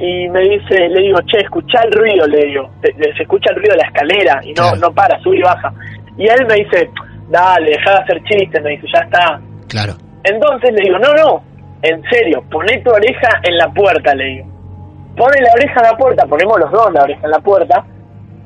y 0.00 0.28
me 0.30 0.40
dice, 0.40 0.88
le 0.88 1.02
digo, 1.02 1.18
che, 1.26 1.40
escucha 1.42 1.80
el 1.84 1.92
ruido, 1.92 2.26
le 2.26 2.46
digo. 2.46 2.70
Se 2.82 3.22
escucha 3.22 3.50
el 3.50 3.56
ruido 3.56 3.72
de 3.72 3.82
la 3.82 3.88
escalera 3.88 4.40
y 4.42 4.48
no, 4.54 4.62
Claro. 4.62 4.76
no 4.76 4.90
para, 4.94 5.20
sube 5.20 5.38
y 5.38 5.42
baja. 5.42 5.72
Y 6.16 6.24
él 6.26 6.46
me 6.48 6.54
dice, 6.56 6.90
dale, 7.28 7.70
deja 7.70 7.90
de 7.92 7.98
hacer 7.98 8.22
chistes, 8.24 8.62
me 8.62 8.70
dice, 8.70 8.86
ya 8.94 9.00
está. 9.00 9.40
Claro. 9.68 9.92
Entonces 10.24 10.72
le 10.72 10.82
digo, 10.84 10.98
no, 10.98 11.12
no, 11.14 11.42
en 11.82 12.02
serio, 12.10 12.42
poné 12.50 12.78
tu 12.82 12.90
oreja 12.90 13.28
en 13.42 13.56
la 13.58 13.68
puerta, 13.68 14.14
le 14.14 14.24
digo. 14.24 14.46
Pone 15.16 15.36
la 15.42 15.52
oreja 15.52 15.80
en 15.80 15.86
la 15.90 15.96
puerta, 15.98 16.26
ponemos 16.26 16.58
los 16.60 16.70
dos 16.72 16.92
la 16.94 17.02
oreja 17.02 17.20
en 17.24 17.30
la 17.30 17.40
puerta 17.40 17.84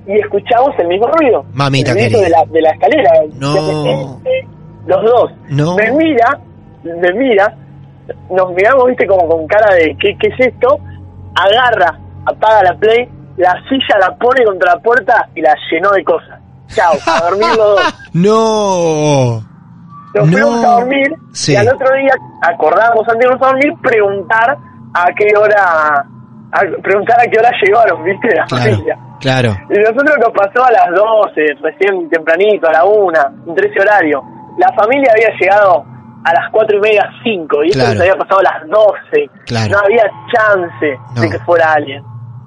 y 0.06 0.18
escuchamos 0.18 0.70
el 0.78 0.88
mismo 0.88 1.06
ruido. 1.06 1.44
Mamita 1.52 1.92
el 1.92 1.98
ruido 1.98 2.20
de 2.20 2.30
la, 2.30 2.42
de 2.50 2.60
la 2.62 2.70
escalera. 2.70 3.10
No. 3.38 4.20
Los 4.86 5.02
dos. 5.04 5.32
No. 5.50 5.76
Me 5.76 5.90
mira, 5.92 6.38
me 6.82 7.12
mira, 7.14 7.54
nos 8.30 8.52
miramos, 8.54 8.86
viste, 8.88 9.06
como 9.06 9.26
con 9.28 9.46
cara 9.46 9.74
de, 9.76 9.96
¿qué, 9.98 10.16
qué 10.18 10.28
es 10.28 10.46
esto? 10.48 10.78
Agarra, 11.34 11.98
apaga 12.26 12.62
la 12.62 12.74
play 12.76 13.08
la 13.36 13.52
silla 13.68 13.98
la 14.00 14.14
pone 14.16 14.44
contra 14.44 14.74
la 14.74 14.80
puerta 14.80 15.28
y 15.34 15.40
la 15.40 15.54
llenó 15.70 15.90
de 15.90 16.04
cosas. 16.04 16.38
Chao, 16.68 16.92
a 17.06 17.24
dormir 17.28 17.48
los 17.48 17.56
dos. 17.56 17.80
No. 18.14 19.42
Nos 20.14 20.26
No. 20.28 20.32
fuimos 20.32 20.64
a 20.64 20.68
dormir 20.80 21.12
Sí. 21.32 21.52
y 21.52 21.56
al 21.56 21.66
otro 21.68 21.88
día 21.96 22.12
acordamos 22.42 23.00
antes 23.08 23.18
de 23.18 23.24
irnos 23.26 23.42
a 23.42 23.46
dormir 23.46 23.72
preguntar 23.82 24.56
a 24.94 25.04
qué 25.18 25.26
hora 25.36 26.04
a 26.52 26.60
preguntar 26.82 27.18
a 27.20 27.24
qué 27.28 27.38
hora 27.40 27.50
llegaron, 27.60 28.04
¿viste? 28.04 28.28
La 28.36 28.44
Claro, 28.46 28.62
familia. 28.70 28.98
claro. 29.20 29.56
Y 29.70 29.78
nosotros 29.80 30.16
nos 30.20 30.30
pasó 30.32 30.64
a 30.64 30.70
las 30.70 30.86
12, 30.94 31.40
recién 31.60 32.08
tempranito, 32.10 32.68
a 32.68 32.72
la 32.72 32.84
1, 32.84 33.20
entre 33.48 33.68
ese 33.68 33.80
horario. 33.80 34.22
La 34.58 34.72
familia 34.76 35.10
había 35.12 35.36
llegado 35.40 35.84
a 36.24 36.32
las 36.32 36.50
cuatro 36.50 36.78
y 36.78 36.80
media, 36.80 37.08
5, 37.22 37.64
y 37.64 37.68
esto 37.68 37.78
Claro. 37.80 37.94
nos 37.94 38.00
había 38.02 38.16
pasado 38.16 38.40
a 38.40 38.42
las 38.42 38.68
12. 38.68 39.30
Claro. 39.46 39.72
No 39.72 39.78
había 39.78 40.04
chance 40.32 40.98
No. 41.14 41.20
de 41.22 41.30
que 41.30 41.38
fuera 41.40 41.72
alguien. 41.74 42.02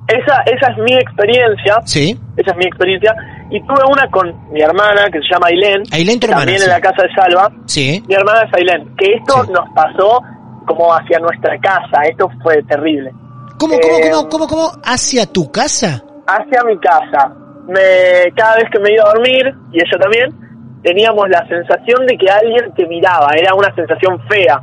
Esa, 0.07 0.41
esa 0.45 0.71
es 0.71 0.77
mi 0.79 0.93
experiencia. 0.95 1.75
Sí. 1.85 2.17
Esa 2.37 2.51
es 2.51 2.57
mi 2.57 2.65
experiencia. 2.65 3.13
Y 3.51 3.59
tuve 3.61 3.83
una 3.91 4.07
con 4.09 4.33
mi 4.51 4.61
hermana, 4.61 5.05
que 5.11 5.19
se 5.19 5.25
llama 5.33 5.47
Ailén. 5.47 5.83
Ailén, 5.91 6.19
tu 6.19 6.27
hermana, 6.27 6.41
También 6.45 6.59
sí. 6.59 6.65
en 6.65 6.71
la 6.71 6.81
casa 6.81 7.03
de 7.03 7.13
Salva. 7.13 7.51
Sí. 7.65 8.03
Mi 8.07 8.15
hermana 8.15 8.43
es 8.43 8.53
Ailén. 8.53 8.95
Que 8.97 9.13
esto 9.13 9.43
Sí. 9.45 9.51
nos 9.51 9.69
pasó 9.75 10.21
como 10.65 10.93
hacia 10.93 11.19
nuestra 11.19 11.57
casa. 11.59 12.01
Esto 12.09 12.29
fue 12.41 12.63
terrible. 12.63 13.11
¿Cómo, 13.59 13.75
cómo, 13.79 13.97
Eh, 13.97 14.09
cómo, 14.11 14.29
cómo, 14.29 14.47
cómo? 14.47 14.71
¿Hacia 14.85 15.25
tu 15.25 15.51
casa? 15.51 16.01
hacia 16.27 16.63
mi 16.63 16.77
casa. 16.79 17.33
Me, 17.67 18.31
cada 18.35 18.55
vez 18.55 18.65
que 18.71 18.79
me 18.79 18.93
iba 18.93 19.03
a 19.03 19.13
dormir, 19.13 19.53
y 19.73 19.77
ella 19.77 19.97
también, 19.99 20.46
teníamos 20.87 21.27
la 21.29 21.45
sensación 21.47 22.05
de 22.07 22.17
que 22.17 22.29
alguien 22.29 22.73
te 22.75 22.85
miraba. 22.87 23.31
Era 23.37 23.53
una 23.53 23.73
sensación 23.75 24.19
fea. 24.29 24.61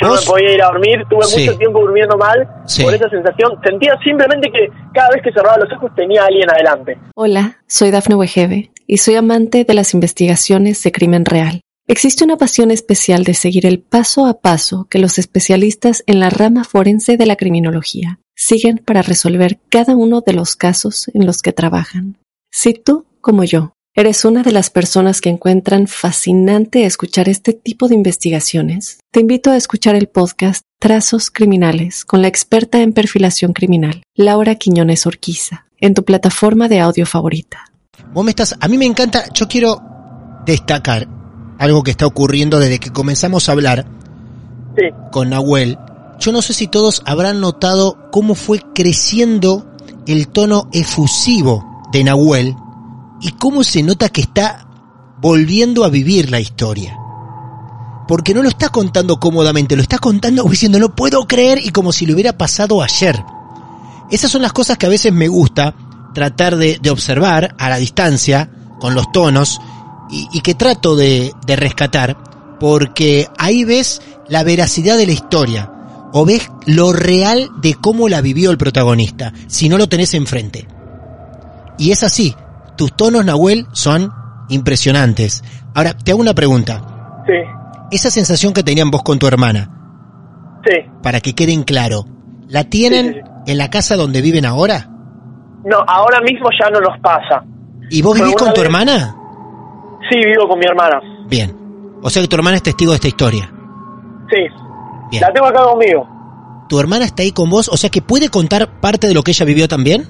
Yo 0.00 0.08
no 0.08 0.14
me 0.14 0.20
podía 0.26 0.54
ir 0.54 0.62
a 0.62 0.66
dormir, 0.66 1.04
tuve 1.08 1.22
Sí. 1.24 1.46
mucho 1.46 1.58
tiempo 1.58 1.80
durmiendo 1.80 2.16
mal 2.16 2.48
Sí. 2.66 2.82
por 2.82 2.92
esa 2.94 3.08
sensación. 3.08 3.52
Sentía 3.64 3.94
simplemente 4.02 4.50
que 4.50 4.68
cada 4.94 5.10
vez 5.10 5.22
que 5.22 5.32
cerraba 5.32 5.58
los 5.58 5.72
ojos 5.76 5.92
tenía 5.94 6.24
alguien 6.24 6.50
adelante. 6.50 6.98
Hola, 7.14 7.58
soy 7.68 7.90
Dafne 7.90 8.16
Wegebe 8.16 8.70
y 8.86 8.96
soy 8.98 9.14
amante 9.14 9.64
de 9.64 9.74
las 9.74 9.94
investigaciones 9.94 10.82
de 10.82 10.90
crimen 10.90 11.24
real. 11.24 11.60
Existe 11.86 12.24
una 12.24 12.36
pasión 12.36 12.70
especial 12.70 13.24
de 13.24 13.34
seguir 13.34 13.66
el 13.66 13.80
paso 13.80 14.26
a 14.26 14.40
paso 14.40 14.86
que 14.90 14.98
los 14.98 15.18
especialistas 15.18 16.02
en 16.06 16.18
la 16.20 16.30
rama 16.30 16.64
forense 16.64 17.16
de 17.16 17.26
la 17.26 17.36
criminología 17.36 18.18
siguen 18.36 18.78
para 18.78 19.02
resolver 19.02 19.58
cada 19.68 19.94
uno 19.96 20.20
de 20.20 20.32
los 20.32 20.56
casos 20.56 21.10
en 21.14 21.26
los 21.26 21.42
que 21.42 21.52
trabajan. 21.52 22.16
Si 22.50 22.74
tú, 22.74 23.06
como 23.20 23.44
yo, 23.44 23.72
eres 23.94 24.24
una 24.24 24.42
de 24.42 24.52
las 24.52 24.70
personas 24.70 25.20
que 25.20 25.30
encuentran 25.30 25.86
fascinante 25.86 26.84
escuchar 26.84 27.28
este 27.28 27.52
tipo 27.52 27.88
de 27.88 27.96
investigaciones, 27.96 29.00
te 29.10 29.20
invito 29.20 29.50
a 29.50 29.56
escuchar 29.56 29.96
el 29.96 30.08
podcast 30.08 30.62
Trazos 30.78 31.30
Criminales 31.30 32.04
con 32.04 32.22
la 32.22 32.28
experta 32.28 32.80
en 32.80 32.92
perfilación 32.92 33.52
criminal, 33.52 34.02
Laura 34.14 34.54
Quiñones 34.54 35.06
Orquiza, 35.06 35.66
en 35.78 35.94
tu 35.94 36.04
plataforma 36.04 36.68
de 36.68 36.80
audio 36.80 37.04
favorita. 37.04 37.64
Vos 38.12 38.24
me 38.24 38.30
estás, 38.30 38.56
a 38.60 38.68
mí 38.68 38.78
me 38.78 38.86
encanta, 38.86 39.24
yo 39.34 39.48
quiero 39.48 39.82
destacar 40.46 41.08
algo 41.58 41.82
que 41.82 41.90
está 41.90 42.06
ocurriendo 42.06 42.58
desde 42.58 42.78
que 42.78 42.90
comenzamos 42.90 43.48
a 43.48 43.52
hablar 43.52 43.86
Sí, 44.76 44.84
con 45.10 45.30
Nahuel. 45.30 45.78
Yo 46.20 46.32
no 46.32 46.42
sé 46.42 46.54
si 46.54 46.68
todos 46.68 47.02
habrán 47.06 47.40
notado 47.40 48.08
cómo 48.12 48.34
fue 48.34 48.60
creciendo 48.74 49.66
el 50.06 50.28
tono 50.28 50.68
efusivo 50.72 51.82
de 51.92 52.04
Nahuel 52.04 52.54
y 53.20 53.32
cómo 53.32 53.64
se 53.64 53.82
nota 53.82 54.08
que 54.08 54.22
está 54.22 54.66
volviendo 55.20 55.84
a 55.84 55.88
vivir 55.88 56.30
la 56.30 56.40
historia. 56.40 56.96
Porque 58.08 58.34
no 58.34 58.42
lo 58.42 58.48
está 58.48 58.70
contando 58.70 59.20
cómodamente, 59.20 59.76
lo 59.76 59.82
está 59.82 59.98
contando 59.98 60.44
diciendo 60.44 60.78
no 60.78 60.94
puedo 60.94 61.26
creer 61.26 61.60
y 61.62 61.70
como 61.70 61.92
si 61.92 62.06
le 62.06 62.14
hubiera 62.14 62.36
pasado 62.36 62.82
ayer. 62.82 63.22
Esas 64.10 64.30
son 64.30 64.42
las 64.42 64.52
cosas 64.52 64.78
que 64.78 64.86
a 64.86 64.90
veces 64.90 65.12
me 65.12 65.28
gusta 65.28 65.74
tratar 66.14 66.56
de, 66.56 66.80
observar 66.90 67.54
a 67.58 67.68
la 67.68 67.76
distancia, 67.76 68.50
con 68.80 68.94
los 68.94 69.12
tonos, 69.12 69.60
y, 70.10 70.28
y 70.32 70.40
que 70.40 70.56
trato 70.56 70.96
de, 70.96 71.32
de 71.46 71.56
rescatar, 71.56 72.58
porque 72.58 73.28
ahí 73.38 73.64
ves 73.64 74.02
la 74.28 74.42
veracidad 74.42 74.96
de 74.96 75.06
la 75.06 75.12
historia, 75.12 75.72
o 76.12 76.24
ves 76.24 76.50
lo 76.66 76.92
real 76.92 77.50
de 77.60 77.74
cómo 77.74 78.08
la 78.08 78.20
vivió 78.20 78.50
el 78.50 78.58
protagonista, 78.58 79.32
si 79.46 79.68
no 79.68 79.78
lo 79.78 79.88
tenés 79.88 80.14
enfrente. 80.14 80.66
Y 81.78 81.92
es 81.92 82.02
así, 82.02 82.34
tus 82.80 82.96
tonos, 82.96 83.26
Nahuel, 83.26 83.66
son 83.72 84.10
impresionantes. 84.48 85.44
Ahora, 85.74 85.92
te 85.94 86.12
hago 86.12 86.20
una 86.22 86.32
pregunta. 86.32 86.80
sí, 87.26 87.34
Esa 87.90 88.08
sensación 88.10 88.54
que 88.54 88.62
tenían 88.62 88.90
vos 88.90 89.02
con 89.02 89.18
tu 89.18 89.26
hermana, 89.26 89.68
sí. 90.64 90.76
para 91.02 91.20
que 91.20 91.34
queden 91.34 91.62
claro, 91.64 92.06
¿la 92.48 92.64
tienen 92.64 93.12
Sí, 93.12 93.20
sí, 93.20 93.52
en 93.52 93.58
la 93.58 93.68
casa 93.68 93.96
donde 93.96 94.22
viven 94.22 94.46
ahora? 94.46 94.88
No, 95.64 95.76
ahora 95.86 96.20
mismo 96.22 96.48
ya 96.58 96.70
no 96.70 96.80
nos 96.80 96.98
pasa. 97.00 97.44
¿Y 97.90 98.00
vos 98.00 98.14
Pero 98.14 98.24
vivís 98.24 98.36
con 98.36 98.48
tu 98.54 98.60
vez- 98.60 98.64
hermana? 98.66 99.14
Sí, 100.08 100.16
vivo 100.24 100.48
con 100.48 100.58
mi 100.58 100.64
hermana. 100.64 101.00
Bien. 101.28 101.54
O 102.02 102.08
sea 102.08 102.22
que 102.22 102.28
tu 102.28 102.36
hermana 102.36 102.56
es 102.56 102.62
testigo 102.62 102.92
de 102.92 102.96
esta 102.96 103.08
historia. 103.08 103.52
Sí. 104.30 104.42
Bien. 105.10 105.20
La 105.20 105.32
tengo 105.34 105.46
acá 105.48 105.62
conmigo. 105.64 106.08
¿Tu 106.70 106.80
hermana 106.80 107.04
está 107.04 107.22
ahí 107.24 107.32
con 107.32 107.50
vos? 107.50 107.68
O 107.68 107.76
sea 107.76 107.90
que 107.90 108.00
puede 108.00 108.30
contar 108.30 108.80
parte 108.80 109.06
de 109.06 109.12
lo 109.14 109.22
que 109.22 109.32
ella 109.32 109.44
vivió 109.44 109.68
también. 109.68 110.02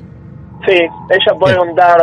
Sí, 0.66 0.74
ella 0.74 1.38
puede 1.38 1.54
Bien. 1.56 1.66
contar, 1.68 1.96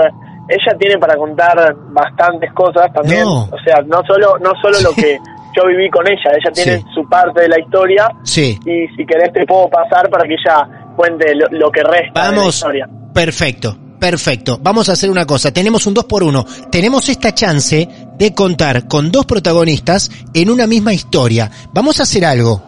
ella 0.50 0.78
tiene 0.80 0.98
para 0.98 1.16
contar 1.16 1.76
bastantes 1.92 2.52
cosas 2.54 2.92
también. 2.94 3.24
No. 3.24 3.44
O 3.44 3.58
sea, 3.66 3.82
no 3.86 4.02
solo 4.08 4.38
no 4.40 4.52
solo 4.62 4.80
lo 4.82 4.94
que 4.94 5.18
yo 5.56 5.66
viví 5.68 5.90
con 5.90 6.08
ella, 6.08 6.32
ella 6.32 6.52
tiene 6.54 6.78
Sí. 6.80 6.86
su 6.94 7.08
parte 7.10 7.42
de 7.42 7.50
la 7.50 7.60
historia 7.60 8.10
Sí. 8.24 8.60
y 8.66 8.88
si 8.96 9.06
querés 9.06 9.34
te 9.34 9.46
puedo 9.46 9.68
pasar 9.70 10.10
para 10.10 10.24
que 10.28 10.34
ella 10.36 10.68
cuente 10.96 11.34
lo, 11.36 11.48
lo 11.52 11.72
que 11.72 11.82
resta 11.84 12.22
de 12.26 12.32
la 12.32 12.38
Vamos. 12.38 12.56
historia. 12.56 12.88
Perfecto. 13.14 13.78
Perfecto. 14.00 14.60
Vamos 14.62 14.90
a 14.90 14.92
hacer 14.92 15.10
una 15.10 15.26
cosa. 15.26 15.52
Tenemos 15.52 15.88
un 15.88 15.96
2 15.96 16.06
por 16.06 16.22
1 16.24 16.46
Tenemos 16.72 17.10
esta 17.10 17.34
chance 17.34 17.90
de 18.16 18.34
contar 18.36 18.88
con 18.88 19.12
dos 19.12 19.26
protagonistas 19.26 20.12
en 20.36 20.52
una 20.52 20.68
misma 20.68 20.94
historia. 20.94 21.50
Vamos 21.74 22.00
a 22.00 22.04
hacer 22.04 22.24
algo. 22.26 22.62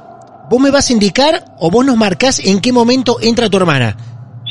¿Vos 0.49 0.59
me 0.59 0.71
vas 0.71 0.89
a 0.89 0.93
indicar 0.93 1.45
o 1.59 1.69
vos 1.69 1.85
nos 1.85 1.95
marcás 1.97 2.39
en 2.43 2.59
qué 2.59 2.73
momento 2.73 3.17
entra 3.21 3.47
tu 3.47 3.57
hermana? 3.57 3.95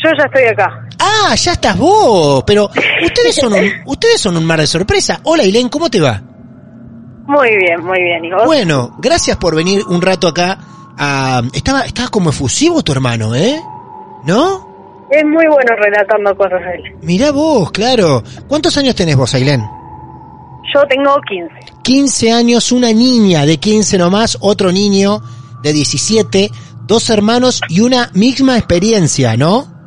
Yo 0.02 0.11
ya 0.16 0.24
estoy 0.24 0.44
acá. 0.44 0.87
Ah, 0.98 1.34
ya 1.34 1.52
estás 1.52 1.76
vos. 1.78 2.44
Pero 2.46 2.68
ustedes 3.04 3.34
son 3.37 3.52
un, 3.52 3.70
ustedes 3.87 4.20
son 4.20 4.37
un 4.37 4.44
mar 4.44 4.61
de 4.61 4.66
sorpresa. 4.66 5.20
Hola, 5.24 5.44
Ilén, 5.44 5.68
¿cómo 5.68 5.88
te 5.90 6.00
va? 6.00 6.22
Muy 7.26 7.48
bien, 7.56 7.84
muy 7.84 8.00
bien. 8.02 8.24
¿Y 8.24 8.30
vos? 8.32 8.44
Bueno, 8.46 8.96
gracias 8.98 9.37
por 9.37 9.54
venir 9.54 9.82
un 9.88 10.00
rato 10.00 10.28
acá. 10.28 10.58
a- 10.96 11.42
estaba, 11.52 11.82
estaba 11.82 12.08
como 12.08 12.30
efusivo 12.30 12.82
tu 12.82 12.92
hermano, 12.92 13.34
¿eh? 13.34 13.61
¿No? 14.24 15.06
Es 15.11 15.24
muy 15.24 15.46
bueno 15.46 15.74
relatando 15.76 16.37
cosas 16.37 16.61
él. 16.74 16.94
Mirá 17.02 17.30
vos, 17.32 17.70
claro. 17.70 18.22
¿Cuántos 18.46 18.76
años 18.76 18.94
tenés 18.94 19.16
vos, 19.16 19.34
Ailén? 19.34 19.61
Yo 20.74 20.82
tengo 20.88 21.14
15. 21.28 21.54
15 21.82 22.32
años, 22.32 22.72
una 22.72 22.92
niña 22.92 23.46
de 23.46 23.56
15 23.58 23.96
nomás, 23.96 24.37
otro 24.40 24.70
niño 24.70 25.22
de 25.62 25.72
17, 25.72 26.50
dos 26.87 27.08
hermanos 27.08 27.61
y 27.70 27.80
una 27.80 28.11
misma 28.12 28.58
experiencia, 28.58 29.34
¿no? 29.37 29.77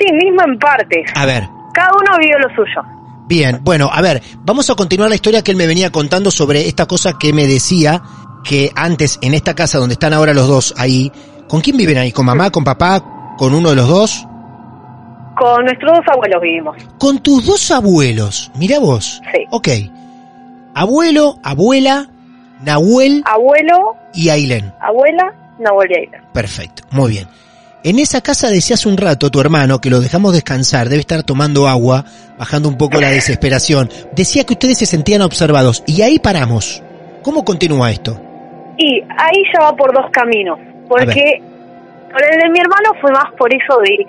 Sí, 0.00 0.06
mismo 0.14 0.42
en 0.44 0.58
partes. 0.58 1.10
A 1.14 1.26
ver, 1.26 1.46
Cada 1.74 1.90
uno 1.92 2.18
vivió 2.18 2.36
lo 2.38 2.48
suyo. 2.56 2.80
bien, 3.28 3.60
bueno, 3.62 3.88
a 3.92 4.00
ver, 4.02 4.20
vamos 4.40 4.68
a 4.70 4.74
continuar 4.74 5.08
la 5.10 5.14
historia 5.14 5.42
que 5.42 5.50
él 5.52 5.56
me 5.56 5.66
venía 5.68 5.90
contando 5.92 6.30
sobre 6.32 6.66
esta 6.66 6.86
cosa 6.86 7.12
que 7.18 7.32
me 7.32 7.46
decía 7.46 8.02
que 8.42 8.72
antes 8.74 9.18
en 9.22 9.34
esta 9.34 9.54
casa 9.54 9.78
donde 9.78 9.92
están 9.92 10.12
ahora 10.14 10.32
los 10.34 10.48
dos 10.48 10.74
ahí, 10.78 11.12
¿con 11.48 11.60
quién 11.60 11.76
viven 11.76 11.98
ahí? 11.98 12.10
¿Con 12.10 12.24
mamá, 12.26 12.50
con 12.50 12.64
papá, 12.64 13.34
con 13.36 13.54
uno 13.54 13.70
de 13.70 13.76
los 13.76 13.86
dos? 13.88 14.26
Con 15.38 15.64
nuestros 15.64 15.92
dos 15.92 16.06
abuelos 16.12 16.42
vivimos. 16.42 16.76
Con 16.98 17.18
tus 17.20 17.46
dos 17.46 17.70
abuelos, 17.70 18.50
mira 18.56 18.78
vos. 18.78 19.20
Sí. 19.32 19.44
Ok. 19.50 19.68
Abuelo, 20.74 21.38
abuela, 21.42 22.08
Nahuel 22.62 23.22
Abuelo, 23.26 23.96
y 24.14 24.28
Ailén. 24.28 24.72
abuela, 24.80 25.32
no 25.58 25.74
volví 25.74 25.94
a 25.94 26.00
ir. 26.02 26.10
Perfecto, 26.32 26.82
muy 26.90 27.10
bien. 27.12 27.28
En 27.82 27.98
esa 27.98 28.20
casa 28.20 28.50
decía 28.50 28.74
hace 28.74 28.88
un 28.88 28.98
rato 28.98 29.30
tu 29.30 29.40
hermano, 29.40 29.80
que 29.80 29.88
lo 29.88 30.00
dejamos 30.00 30.34
descansar, 30.34 30.88
debe 30.88 31.00
estar 31.00 31.22
tomando 31.22 31.66
agua, 31.66 32.04
bajando 32.38 32.68
un 32.68 32.76
poco 32.76 33.00
la 33.00 33.08
desesperación. 33.10 33.88
Decía 34.12 34.44
que 34.44 34.52
ustedes 34.52 34.78
se 34.78 34.86
sentían 34.86 35.22
observados 35.22 35.82
y 35.86 36.02
ahí 36.02 36.18
paramos. 36.18 36.82
¿Cómo 37.22 37.44
continúa 37.44 37.90
esto? 37.90 38.20
Y 38.76 39.00
ahí 39.16 39.42
ya 39.52 39.60
va 39.64 39.76
por 39.76 39.94
dos 39.94 40.10
caminos. 40.10 40.58
Porque 40.88 41.40
por 42.10 42.22
el 42.22 42.40
de 42.40 42.48
mi 42.50 42.58
hermano 42.60 42.92
fue 43.00 43.12
más 43.12 43.32
por 43.38 43.52
eso 43.54 43.78
de 43.80 44.06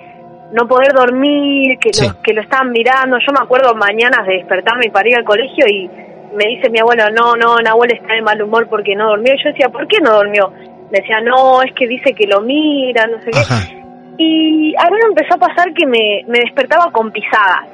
no 0.52 0.66
poder 0.68 0.92
dormir, 0.92 1.78
que, 1.78 1.92
Sí. 1.94 2.06
lo, 2.06 2.20
que 2.20 2.34
lo 2.34 2.42
estaban 2.42 2.72
mirando. 2.72 3.16
Yo 3.26 3.32
me 3.32 3.42
acuerdo 3.42 3.74
mañanas 3.74 4.26
de 4.26 4.34
despertarme 4.34 4.90
para 4.92 5.08
ir 5.08 5.16
al 5.16 5.24
colegio 5.24 5.64
y 5.66 5.88
me 6.36 6.44
dice 6.56 6.68
mi 6.70 6.78
abuelo, 6.80 7.04
no, 7.10 7.36
no, 7.36 7.56
Nahuel 7.56 7.92
está 7.92 8.14
de 8.14 8.22
mal 8.22 8.40
humor 8.42 8.66
porque 8.68 8.94
no 8.96 9.08
durmió. 9.10 9.32
Y 9.34 9.42
yo 9.42 9.50
decía, 9.50 9.68
¿por 9.68 9.86
qué 9.88 9.98
no 10.02 10.16
durmió? 10.16 10.52
Me 10.92 11.00
decía, 11.00 11.20
no, 11.22 11.62
es 11.62 11.72
que 11.74 11.88
dice 11.88 12.12
que 12.14 12.26
lo 12.26 12.40
mira, 12.42 13.06
no 13.06 13.18
sé 13.22 13.30
qué. 13.30 13.82
Y 14.18 14.74
a 14.76 14.90
mí 14.90 14.96
me 15.02 15.08
empezó 15.08 15.34
a 15.34 15.38
pasar 15.38 15.72
que 15.72 15.86
me, 15.86 16.22
me 16.28 16.40
despertaba 16.40 16.92
con 16.92 17.10
pisadas. 17.10 17.66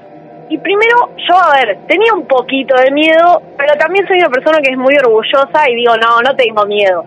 Y 0.50 0.56
primero, 0.56 1.10
yo, 1.28 1.36
a 1.36 1.52
ver, 1.58 1.78
tenía 1.88 2.14
un 2.14 2.26
poquito 2.26 2.74
de 2.76 2.90
miedo, 2.90 3.42
pero 3.58 3.74
también 3.74 4.06
soy 4.08 4.16
una 4.18 4.30
persona 4.30 4.58
que 4.62 4.70
es 4.70 4.78
muy 4.78 4.94
orgullosa 4.96 5.68
y 5.68 5.74
digo, 5.74 5.92
no, 5.98 6.22
no 6.22 6.34
tengo 6.36 6.64
miedo. 6.64 7.04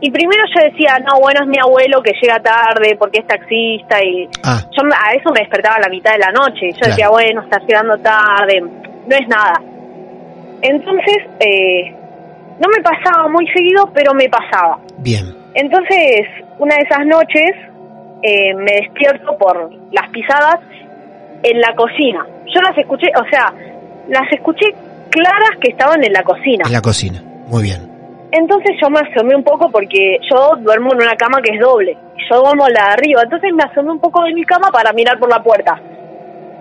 Y 0.00 0.10
primero 0.12 0.44
yo 0.54 0.70
decía, 0.70 0.96
no, 1.00 1.18
bueno, 1.18 1.40
es 1.42 1.48
mi 1.48 1.58
abuelo 1.58 2.00
que 2.02 2.12
llega 2.22 2.38
tarde 2.38 2.94
porque 2.96 3.20
es 3.20 3.26
taxista 3.26 3.96
y 4.04 4.28
Ah. 4.44 4.60
yo 4.70 4.82
a 4.84 5.14
eso 5.14 5.30
me 5.32 5.40
despertaba 5.40 5.76
a 5.76 5.80
la 5.80 5.88
mitad 5.88 6.12
de 6.12 6.18
la 6.18 6.30
noche. 6.30 6.70
Yo 6.70 6.78
Claro. 6.78 6.90
decía, 6.92 7.08
bueno, 7.08 7.42
está 7.42 7.58
llegando 7.66 7.98
tarde, 7.98 8.60
no 8.60 9.16
es 9.16 9.26
nada. 9.26 9.54
Entonces, 10.62 11.16
eh, 11.40 11.92
no 12.60 12.68
me 12.68 12.82
pasaba 12.82 13.26
muy 13.28 13.46
seguido, 13.48 13.90
pero 13.92 14.14
me 14.14 14.28
pasaba. 14.28 14.78
Bien. 14.98 15.34
Entonces, 15.56 16.28
una 16.58 16.76
de 16.76 16.82
esas 16.82 17.06
noches 17.06 17.50
eh, 18.22 18.54
me 18.54 18.72
despierto 18.72 19.38
por 19.38 19.70
las 19.90 20.08
pisadas 20.10 20.60
en 21.42 21.60
la 21.60 21.74
cocina. 21.74 22.26
Yo 22.54 22.60
las 22.60 22.76
escuché, 22.76 23.08
o 23.18 23.24
sea, 23.30 23.52
las 24.08 24.30
escuché 24.32 24.66
claras 25.08 25.58
que 25.60 25.70
estaban 25.70 26.04
en 26.04 26.12
la 26.12 26.22
cocina. 26.22 26.64
En 26.66 26.72
la 26.72 26.82
cocina. 26.82 27.22
Muy 27.46 27.62
bien. 27.62 27.90
Entonces 28.32 28.76
yo 28.82 28.90
me 28.90 29.00
asomé 29.00 29.34
un 29.34 29.44
poco 29.44 29.70
porque 29.70 30.18
yo 30.30 30.56
duermo 30.60 30.92
en 30.92 31.02
una 31.02 31.16
cama 31.16 31.40
que 31.42 31.54
es 31.54 31.60
doble. 31.60 31.96
Yo 32.28 32.40
duermo 32.42 32.68
la 32.68 32.88
de 32.88 32.92
arriba. 32.92 33.22
Entonces 33.22 33.50
me 33.54 33.62
asomé 33.62 33.92
un 33.92 34.00
poco 34.00 34.24
de 34.24 34.34
mi 34.34 34.44
cama 34.44 34.68
para 34.70 34.92
mirar 34.92 35.18
por 35.18 35.30
la 35.30 35.42
puerta. 35.42 35.80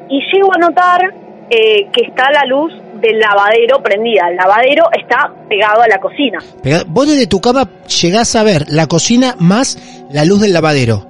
Y 0.07 0.21
llego 0.31 0.53
a 0.53 0.57
notar 0.57 1.01
eh, 1.49 1.87
que 1.91 2.05
está 2.07 2.31
la 2.31 2.45
luz 2.45 2.71
del 3.05 3.19
lavadero 3.19 3.81
prendida. 3.83 4.29
El 4.29 4.35
lavadero 4.37 4.83
está 4.97 5.31
pegado 5.47 5.81
a 5.81 5.87
la 5.87 5.99
cocina. 5.99 6.39
Vos 6.87 7.07
desde 7.07 7.27
tu 7.27 7.39
cama 7.39 7.67
llegás 8.01 8.35
a 8.35 8.43
ver 8.43 8.63
la 8.69 8.87
cocina 8.87 9.35
más 9.39 9.77
la 10.11 10.25
luz 10.25 10.41
del 10.41 10.53
lavadero. 10.53 11.07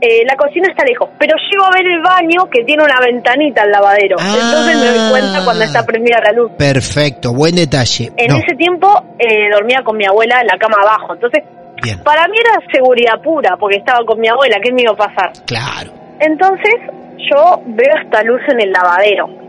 Eh, 0.00 0.24
la 0.26 0.36
cocina 0.36 0.68
está 0.68 0.84
lejos, 0.84 1.08
pero 1.18 1.34
llego 1.50 1.64
a 1.64 1.70
ver 1.70 1.86
el 1.86 2.02
baño 2.02 2.50
que 2.50 2.62
tiene 2.64 2.84
una 2.84 3.00
ventanita 3.00 3.62
al 3.62 3.70
lavadero. 3.70 4.16
Ah. 4.20 4.34
Entonces 4.34 4.76
me 4.78 4.86
doy 4.98 5.10
cuenta 5.10 5.44
cuando 5.44 5.64
está 5.64 5.86
prendida 5.86 6.18
la 6.22 6.32
luz. 6.32 6.52
Perfecto, 6.58 7.32
buen 7.32 7.54
detalle. 7.54 8.12
En 8.16 8.28
No, 8.28 8.36
ese 8.36 8.54
tiempo 8.56 8.88
eh, 9.18 9.50
dormía 9.52 9.80
con 9.82 9.96
mi 9.96 10.04
abuela 10.04 10.40
en 10.42 10.48
la 10.48 10.58
cama 10.58 10.76
abajo. 10.82 11.14
Entonces, 11.14 11.44
bien, 11.82 12.02
para 12.04 12.28
mí 12.28 12.36
era 12.38 12.60
seguridad 12.70 13.22
pura, 13.22 13.56
porque 13.58 13.78
estaba 13.78 14.04
con 14.04 14.20
mi 14.20 14.28
abuela. 14.28 14.58
¿Qué 14.62 14.70
me 14.72 14.82
iba 14.82 14.92
a 14.92 14.96
pasar? 14.96 15.32
claro. 15.46 15.92
Entonces 16.20 16.74
yo 17.30 17.60
veo 17.66 17.94
esta 18.04 18.22
luz 18.22 18.40
en 18.48 18.60
el 18.60 18.72
lavadero 18.72 19.45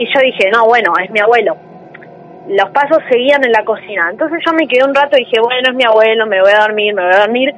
y 0.00 0.06
yo 0.06 0.20
dije, 0.24 0.50
no, 0.50 0.64
bueno, 0.66 0.92
es 1.04 1.10
mi 1.10 1.20
abuelo. 1.20 1.56
Los 2.48 2.70
pasos 2.70 2.98
seguían 3.10 3.44
en 3.44 3.52
la 3.52 3.62
cocina. 3.64 4.08
Entonces 4.10 4.40
yo 4.44 4.52
me 4.54 4.66
quedé 4.66 4.82
un 4.82 4.94
rato 4.94 5.16
y 5.16 5.24
dije, 5.24 5.40
bueno, 5.40 5.68
es 5.70 5.74
mi 5.76 5.84
abuelo, 5.84 6.26
me 6.26 6.40
voy 6.40 6.50
a 6.52 6.62
dormir, 6.62 6.94
me 6.94 7.04
voy 7.04 7.14
a 7.14 7.20
dormir. 7.20 7.54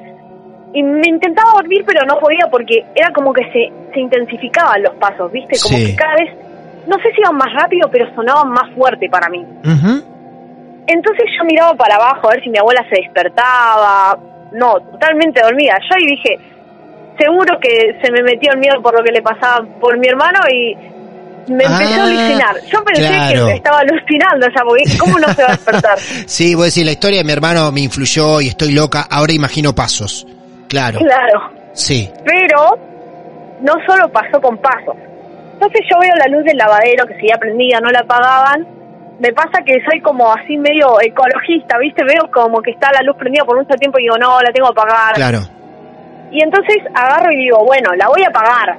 Y 0.73 0.83
me 0.83 1.07
intentaba 1.07 1.51
dormir, 1.55 1.83
pero 1.87 2.05
no 2.05 2.19
podía 2.19 2.47
porque 2.51 2.83
era 2.93 3.11
como 3.13 3.31
que 3.33 3.43
se, 3.51 3.71
se 3.93 3.99
intensificaban 3.99 4.83
los 4.83 4.93
pasos, 4.95 5.31
¿viste? 5.31 5.55
Como 5.63 5.77
Sí. 5.77 5.85
que 5.87 5.95
cada 5.95 6.15
vez, 6.15 6.29
no 6.87 6.97
sé 6.97 7.11
si 7.13 7.21
iban 7.21 7.37
más 7.37 7.53
rápido, 7.53 7.89
pero 7.91 8.13
sonaban 8.13 8.49
más 8.49 8.69
fuerte 8.75 9.07
para 9.09 9.29
mí. 9.29 9.45
Entonces 10.87 11.25
yo 11.37 11.45
miraba 11.45 11.73
para 11.75 11.95
abajo 11.95 12.27
a 12.27 12.31
ver 12.33 12.43
si 12.43 12.49
mi 12.49 12.57
abuela 12.57 12.83
se 12.89 13.01
despertaba. 13.01 14.17
No, 14.51 14.79
totalmente 14.91 15.41
dormida. 15.41 15.77
Yo 15.79 15.95
ahí 15.95 16.05
dije, 16.05 16.37
seguro 17.17 17.57
que 17.59 17.97
se 18.03 18.11
me 18.11 18.21
metió 18.21 18.51
el 18.51 18.59
miedo 18.59 18.81
por 18.81 18.97
lo 18.97 19.03
que 19.03 19.11
le 19.11 19.21
pasaba 19.21 19.65
por 19.79 19.97
mi 19.97 20.07
hermano 20.07 20.39
y 20.51 20.75
me 21.47 21.63
empecé 21.63 21.93
Ah, 21.95 22.01
a 22.01 22.03
alucinar. 22.05 22.55
Yo 22.71 22.83
pensé 22.83 23.01
claro. 23.07 23.45
que 23.47 23.53
estaba 23.53 23.79
alucinando 23.79 24.47
ya, 24.55 24.63
porque 24.63 24.97
¿cómo 24.97 25.19
no 25.19 25.27
se 25.33 25.41
va 25.43 25.49
a 25.49 25.51
despertar? 25.51 25.97
Sí, 26.25 26.55
voy 26.55 26.63
a 26.63 26.65
decir, 26.65 26.85
la 26.85 26.91
historia 26.93 27.19
de 27.19 27.23
mi 27.25 27.31
hermano 27.31 27.71
me 27.71 27.81
influyó 27.81 28.41
y 28.41 28.47
estoy 28.47 28.71
loca. 28.73 29.05
Ahora 29.09 29.33
imagino 29.33 29.73
pasos. 29.73 30.25
Claro. 30.69 30.99
claro. 30.99 31.51
Sí. 31.73 32.09
Pero 32.25 32.77
no 33.61 33.73
solo 33.85 34.09
pasó 34.09 34.39
con 34.41 34.57
pasos. 34.57 34.95
Entonces 35.53 35.81
yo 35.91 35.99
veo 35.99 36.13
la 36.17 36.27
luz 36.35 36.43
del 36.45 36.57
lavadero 36.57 37.05
que 37.07 37.13
seguía 37.15 37.37
prendida, 37.39 37.79
no 37.79 37.89
la 37.91 37.99
apagaban. 37.99 38.67
Me 39.19 39.31
pasa 39.31 39.61
que 39.65 39.73
soy 39.89 40.01
como 40.01 40.33
así 40.33 40.57
medio 40.57 40.99
ecologista, 40.99 41.77
¿viste? 41.77 42.03
Veo 42.03 42.29
como 42.33 42.61
que 42.61 42.71
está 42.71 42.91
la 42.91 43.01
luz 43.03 43.15
prendida 43.17 43.45
por 43.45 43.57
mucho 43.57 43.75
tiempo 43.75 43.99
y 43.99 44.03
digo, 44.03 44.17
no, 44.17 44.41
la 44.41 44.51
tengo 44.51 44.73
que 44.73 44.81
apagar. 44.81 45.13
Claro. 45.13 45.39
Y 46.31 46.41
entonces 46.41 46.77
agarro 46.95 47.31
y 47.31 47.37
digo, 47.37 47.63
bueno, 47.63 47.91
la 47.95 48.07
voy 48.09 48.23
a 48.23 48.27
apagar. 48.29 48.75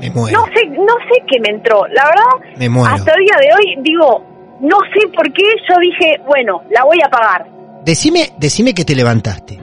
Me 0.00 0.10
muero. 0.10 0.38
No 0.38 0.44
sé, 0.46 0.66
no 0.70 0.94
sé 1.08 1.22
qué 1.28 1.40
me 1.40 1.56
entró. 1.56 1.86
La 1.88 2.04
verdad, 2.06 2.56
Me 2.58 2.68
muero. 2.68 2.94
hasta 2.94 3.12
el 3.12 3.24
día 3.24 3.36
de 3.40 3.48
hoy 3.54 3.82
digo, 3.82 4.24
no 4.60 4.76
sé 4.92 5.08
por 5.14 5.32
qué 5.32 5.42
yo 5.68 5.74
dije, 5.80 6.20
bueno, 6.26 6.62
la 6.70 6.84
voy 6.84 6.98
a 7.02 7.06
apagar. 7.06 7.46
Decime, 7.84 8.32
decime 8.38 8.74
que 8.74 8.84
te 8.84 8.94
levantaste. 8.94 9.58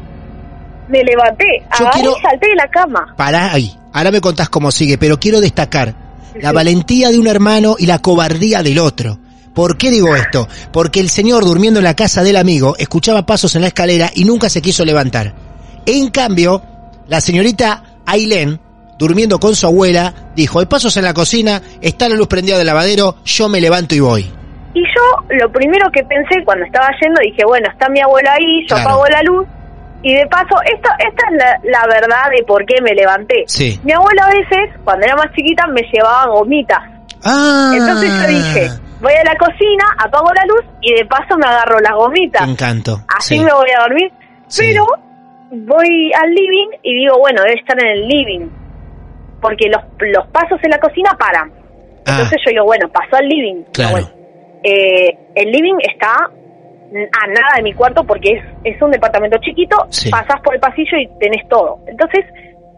Me 0.87 1.03
levanté, 1.03 1.45
Yo 1.79 1.89
quiero- 1.91 2.11
y 2.17 2.21
salté 2.21 2.49
de 2.49 2.55
la 2.55 2.67
cama. 2.67 3.13
Pará 3.17 3.53
ahí. 3.53 3.75
Ahora 3.93 4.11
me 4.11 4.21
contás 4.21 4.49
cómo 4.49 4.71
sigue, 4.71 4.97
pero 4.97 5.19
quiero 5.19 5.39
destacar 5.41 5.93
la 6.35 6.51
valentía 6.51 7.09
de 7.11 7.19
un 7.19 7.27
hermano 7.27 7.75
y 7.77 7.85
la 7.85 7.99
cobardía 7.99 8.61
del 8.63 8.79
otro. 8.79 9.17
¿Por 9.53 9.77
qué 9.77 9.89
digo 9.91 10.15
esto? 10.15 10.47
Porque 10.71 10.99
el 11.01 11.09
señor 11.09 11.43
durmiendo 11.43 11.79
en 11.79 11.83
la 11.83 11.93
casa 11.95 12.23
del 12.23 12.37
amigo 12.37 12.75
escuchaba 12.77 13.25
pasos 13.25 13.53
en 13.55 13.61
la 13.61 13.67
escalera 13.67 14.09
y 14.15 14.23
nunca 14.23 14.49
se 14.49 14.61
quiso 14.61 14.85
levantar. 14.85 15.33
En 15.85 16.09
cambio, 16.09 16.61
la 17.07 17.19
señorita 17.19 17.83
Ailén, 18.05 18.59
durmiendo 19.01 19.39
con 19.39 19.55
su 19.55 19.65
abuela, 19.65 20.13
dijo, 20.35 20.59
hay 20.59 20.67
pasos 20.67 20.95
en 20.97 21.03
la 21.05 21.13
cocina, 21.15 21.59
está 21.81 22.07
la 22.07 22.15
luz 22.15 22.27
prendida 22.27 22.57
del 22.59 22.67
lavadero, 22.67 23.15
yo 23.25 23.49
me 23.49 23.59
levanto 23.59 23.95
y 23.95 23.99
voy. 23.99 24.21
Y 24.75 24.81
yo 24.83 25.35
lo 25.41 25.51
primero 25.51 25.89
que 25.91 26.03
pensé 26.03 26.45
cuando 26.45 26.63
estaba 26.65 26.87
yendo, 27.01 27.19
dije, 27.21 27.43
bueno, 27.45 27.67
está 27.71 27.89
mi 27.89 27.99
abuela 27.99 28.33
ahí, 28.33 28.61
yo 28.69 28.75
Claro. 28.75 28.89
apago 28.91 29.05
la 29.07 29.21
luz. 29.23 29.47
Y 30.03 30.13
de 30.15 30.25
paso, 30.27 30.55
esto, 30.73 30.89
esta 30.99 31.23
es 31.29 31.37
la, 31.37 31.59
la 31.79 31.85
verdad 31.87 32.29
de 32.35 32.43
por 32.45 32.63
qué 32.65 32.75
me 32.81 32.93
levanté. 32.93 33.43
Sí. 33.47 33.79
Mi 33.83 33.91
abuela 33.91 34.25
a 34.25 34.29
veces, 34.29 34.79
cuando 34.83 35.05
era 35.05 35.15
más 35.15 35.27
chiquita, 35.35 35.65
me 35.67 35.81
llevaba 35.91 36.27
gomitas. 36.31 36.79
Ah, 37.23 37.71
Entonces 37.75 38.09
yo 38.09 38.27
dije, 38.27 38.69
voy 39.01 39.13
a 39.13 39.23
la 39.23 39.35
cocina, 39.37 39.85
apago 39.97 40.29
la 40.33 40.45
luz 40.45 40.65
y 40.81 40.93
de 40.93 41.05
paso 41.05 41.37
me 41.37 41.45
agarro 41.47 41.79
las 41.81 41.93
gomitas. 41.93 42.47
Encanto. 42.47 43.01
Así 43.07 43.37
sí. 43.37 43.43
me 43.43 43.51
voy 43.53 43.69
a 43.77 43.81
dormir. 43.81 44.11
Sí. 44.47 44.63
Pero 44.69 44.85
voy 45.51 46.11
al 46.13 46.29
living 46.33 46.69
y 46.83 46.95
digo, 46.95 47.19
bueno, 47.19 47.41
debe 47.43 47.59
estar 47.59 47.77
en 47.83 47.89
el 47.91 48.07
living. 48.07 48.47
Porque 49.41 49.67
los, 49.69 49.81
los 49.99 50.27
pasos 50.27 50.59
en 50.63 50.69
la 50.69 50.77
cocina 50.79 51.11
paran. 51.17 51.51
Ah. 52.05 52.11
Entonces 52.11 52.39
yo 52.45 52.51
digo, 52.51 52.65
bueno, 52.65 52.87
pasó 52.89 53.17
al 53.17 53.27
living. 53.27 53.63
Claro. 53.73 53.91
Bueno, 53.93 54.07
eh, 54.63 55.17
el 55.35 55.51
living 55.51 55.75
está 55.91 56.13
a 56.13 57.27
nada 57.27 57.55
de 57.57 57.63
mi 57.63 57.73
cuarto 57.73 58.03
porque 58.03 58.33
es, 58.33 58.43
es 58.75 58.81
un 58.81 58.91
departamento 58.91 59.37
chiquito, 59.39 59.77
Sí. 59.89 60.09
pasás 60.11 60.41
por 60.43 60.53
el 60.53 60.59
pasillo 60.59 60.97
y 60.97 61.07
tenés 61.19 61.47
todo. 61.47 61.79
Entonces 61.87 62.25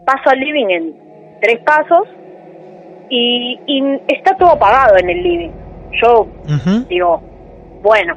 paso 0.06 0.30
al 0.30 0.38
living 0.38 0.66
en 0.70 0.94
tres 1.42 1.58
pasos 1.64 2.06
y, 3.10 3.58
y 3.66 3.82
está 4.08 4.36
todo 4.36 4.50
apagado 4.52 4.96
en 4.98 5.10
el 5.10 5.22
living. 5.22 5.50
Yo 6.02 6.26
digo, 6.88 7.20
bueno, 7.82 8.14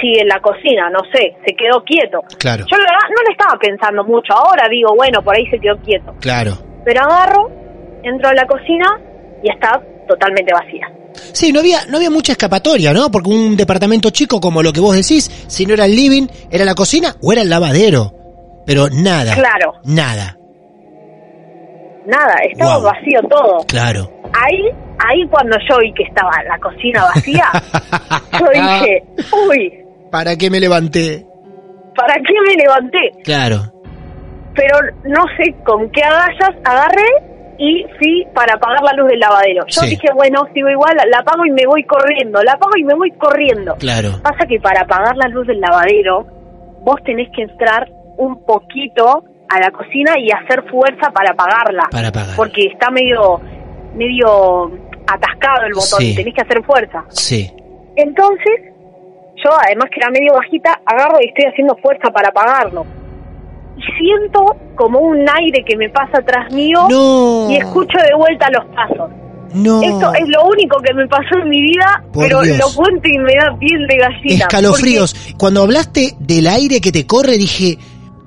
sigue 0.00 0.22
en 0.22 0.28
la 0.28 0.40
cocina, 0.40 0.90
no 0.90 1.00
sé, 1.12 1.36
se 1.46 1.54
quedó 1.54 1.82
quieto. 1.84 2.20
Claro, 2.38 2.64
Yo 2.70 2.76
la 2.78 2.84
verdad 2.84 3.08
no 3.10 3.22
le 3.26 3.32
estaba 3.32 3.58
pensando 3.58 4.04
mucho, 4.04 4.32
ahora 4.34 4.68
digo, 4.70 4.94
bueno, 4.96 5.22
por 5.22 5.36
ahí 5.36 5.46
se 5.50 5.58
quedó 5.58 5.76
quieto. 5.78 6.14
claro. 6.20 6.52
Pero 6.82 7.02
agarro, 7.02 7.50
entro 8.02 8.28
a 8.28 8.34
la 8.34 8.46
cocina 8.46 8.86
y 9.42 9.50
está 9.50 9.80
totalmente 10.08 10.52
vacía. 10.52 10.86
Sí, 11.32 11.52
no 11.52 11.60
había, 11.60 11.84
no 11.88 11.96
había 11.96 12.10
mucha 12.10 12.32
escapatoria, 12.32 12.92
¿no? 12.92 13.10
Porque 13.10 13.30
un 13.30 13.56
departamento 13.56 14.10
chico 14.10 14.40
como 14.40 14.62
lo 14.62 14.72
que 14.72 14.80
vos 14.80 14.94
decís, 14.94 15.30
si 15.48 15.66
no 15.66 15.74
era 15.74 15.84
el 15.84 15.94
living, 15.94 16.26
era 16.50 16.64
la 16.64 16.74
cocina 16.74 17.16
o 17.22 17.32
era 17.32 17.42
el 17.42 17.50
lavadero. 17.50 18.12
Pero 18.66 18.88
nada. 18.90 19.34
Claro. 19.34 19.74
Nada. 19.84 20.36
Nada, 22.06 22.34
estaba 22.50 22.78
vacío 22.78 23.20
todo. 23.28 23.64
Claro. 23.66 24.10
Ahí, 24.32 24.62
ahí 24.98 25.26
cuando 25.30 25.56
yo 25.68 25.78
vi 25.78 25.92
que 25.92 26.04
estaba 26.04 26.30
la 26.48 26.58
cocina 26.58 27.04
vacía, 27.14 27.46
yo 28.38 28.46
dije, 28.52 29.04
uy, 29.48 29.80
¿Para 30.10 30.36
qué 30.36 30.50
me 30.50 30.60
levanté? 30.60 31.26
¿para 31.94 32.14
qué 32.14 32.34
me 32.46 32.54
levanté? 32.54 33.22
Claro. 33.24 33.72
Pero 34.54 34.76
no 35.04 35.22
sé 35.36 35.54
con 35.64 35.90
qué 35.90 36.02
agallas 36.02 36.56
agarré 36.64 37.29
y 37.62 37.84
fui 37.98 38.26
para 38.34 38.54
apagar 38.54 38.82
la 38.82 38.92
luz 38.94 39.08
del 39.10 39.20
lavadero. 39.20 39.64
Yo 39.68 39.82
Sí. 39.82 39.90
dije, 39.90 40.08
bueno, 40.14 40.48
sigo 40.54 40.70
igual, 40.70 40.96
la 40.96 41.18
apago 41.18 41.44
y 41.44 41.50
me 41.50 41.66
voy 41.66 41.84
corriendo, 41.84 42.42
la 42.42 42.52
apago 42.52 42.72
y 42.78 42.84
me 42.84 42.94
voy 42.94 43.10
corriendo. 43.12 43.74
Claro. 43.78 44.12
Pasa 44.22 44.46
que 44.48 44.58
para 44.60 44.80
apagar 44.80 45.14
la 45.18 45.28
luz 45.28 45.46
del 45.46 45.60
lavadero, 45.60 46.24
vos 46.80 46.96
tenés 47.04 47.28
que 47.36 47.42
entrar 47.42 47.86
un 48.16 48.44
poquito 48.46 49.24
a 49.50 49.60
la 49.60 49.70
cocina 49.72 50.14
y 50.18 50.30
hacer 50.30 50.64
fuerza 50.70 51.10
para 51.12 51.32
apagarla. 51.32 51.88
Para 51.90 52.08
apagar. 52.08 52.34
Porque 52.36 52.62
está 52.72 52.90
medio, 52.90 53.40
medio 53.94 54.70
atascado 55.06 55.66
el 55.66 55.74
botón, 55.74 56.00
Sí. 56.00 56.12
y 56.12 56.16
tenés 56.16 56.34
que 56.34 56.40
hacer 56.42 56.64
fuerza. 56.64 57.04
Sí. 57.10 57.50
Entonces, 57.96 58.72
yo 59.44 59.50
además 59.66 59.90
que 59.90 60.00
era 60.00 60.10
medio 60.10 60.32
bajita, 60.32 60.80
agarro 60.86 61.18
y 61.20 61.28
estoy 61.28 61.44
haciendo 61.50 61.76
fuerza 61.82 62.10
para 62.10 62.28
apagarlo. 62.28 62.86
Y 63.76 63.82
siento 63.98 64.56
como 64.76 64.98
un 65.00 65.18
aire 65.28 65.64
que 65.66 65.76
me 65.76 65.88
pasa 65.90 66.18
atrás 66.18 66.52
mío 66.52 66.86
No. 66.90 67.48
y 67.50 67.56
escucho 67.56 67.98
de 67.98 68.14
vuelta 68.16 68.48
los 68.50 68.64
pasos. 68.74 69.10
No. 69.54 69.82
Esto 69.82 70.12
es 70.14 70.28
lo 70.28 70.44
único 70.46 70.76
que 70.80 70.94
me 70.94 71.06
pasó 71.08 71.38
en 71.42 71.48
mi 71.48 71.60
vida, 71.60 72.04
Por 72.12 72.24
pero 72.24 72.40
Dios. 72.42 72.58
lo 72.58 72.66
cuento 72.82 73.08
y 73.08 73.18
me 73.18 73.32
da 73.34 73.56
piel 73.58 73.86
de 73.88 73.96
gallina. 73.96 74.44
Escalofríos. 74.44 75.34
Cuando 75.38 75.62
hablaste 75.62 76.14
del 76.20 76.46
aire 76.46 76.80
que 76.80 76.92
te 76.92 77.04
corre, 77.06 77.36
dije, 77.36 77.76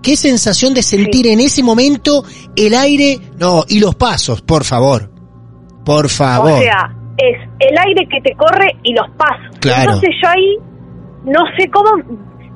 qué 0.01 0.17
sensación 0.17 0.73
de 0.73 0.81
sentir 0.83 1.27
en 1.27 1.39
ese 1.39 1.63
momento 1.63 2.23
el 2.57 2.73
aire. 2.73 3.19
No, 3.37 3.63
y 3.69 3.79
los 3.79 3.95
pasos, 3.95 4.41
por 4.41 4.63
favor. 4.65 5.09
Por 5.85 6.09
favor. 6.09 6.51
o 6.53 6.57
sea, 6.61 6.93
es 7.17 7.37
el 7.59 7.77
aire 7.77 8.07
que 8.09 8.19
te 8.21 8.35
corre 8.35 8.75
y 8.83 8.93
los 8.93 9.09
pasos. 9.17 9.57
Claro. 9.59 9.93
Entonces 9.93 10.09
yo 10.21 10.29
ahí 10.29 10.57
no 11.25 11.39
sé 11.57 11.69
cómo, 11.69 11.89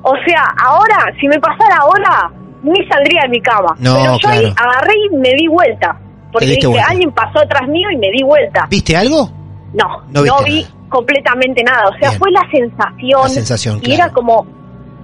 o 0.02 0.14
sea, 0.26 0.42
ahora, 0.62 1.06
si 1.20 1.26
me 1.26 1.38
pasara 1.40 1.76
ahora, 1.80 2.30
ni 2.62 2.86
saldría 2.88 3.22
de 3.22 3.28
mi 3.28 3.40
cama. 3.40 3.74
No, 3.78 3.96
Pero 3.96 4.18
yo 4.22 4.28
ahí 4.28 4.44
agarré 4.56 4.94
y 5.12 5.16
me 5.16 5.30
di 5.34 5.46
vuelta. 5.48 5.98
Porque 6.32 6.46
dije, 6.46 6.66
vuelta. 6.66 6.86
alguien 6.90 7.10
pasó 7.12 7.38
atrás 7.40 7.66
mío 7.68 7.88
y 7.90 7.96
me 7.96 8.10
di 8.10 8.22
vuelta. 8.22 8.66
¿Viste 8.70 8.96
algo? 8.96 9.30
No, 9.74 10.02
No 10.10 10.24
no, 10.24 10.42
vi 10.44 10.66
completamente 10.88 11.62
nada. 11.62 11.88
O 11.88 11.98
sea, 11.98 12.10
Bien. 12.10 12.18
fue 12.20 12.30
la 12.30 12.42
sensación. 12.50 13.22
La 13.22 13.28
sensación, 13.28 13.78
Y 13.78 13.80
claro. 13.82 13.94
era 14.04 14.12
como, 14.12 14.46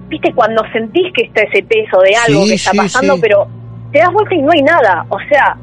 viste, 0.07 0.31
cuando 0.33 0.61
sentís 0.71 1.11
que 1.13 1.23
está 1.25 1.41
ese 1.43 1.63
peso 1.63 1.99
de 2.01 2.15
algo 2.15 2.43
Sí, 2.43 2.49
que 2.49 2.55
está 2.55 2.71
sí, 2.71 2.77
pasando, 2.77 3.15
sí. 3.15 3.21
pero 3.21 3.47
te 3.91 3.99
das 3.99 4.11
vuelta 4.13 4.35
y 4.35 4.41
no 4.41 4.51
hay 4.51 4.61
nada. 4.61 5.05
O 5.09 5.17
sea, 5.29 5.57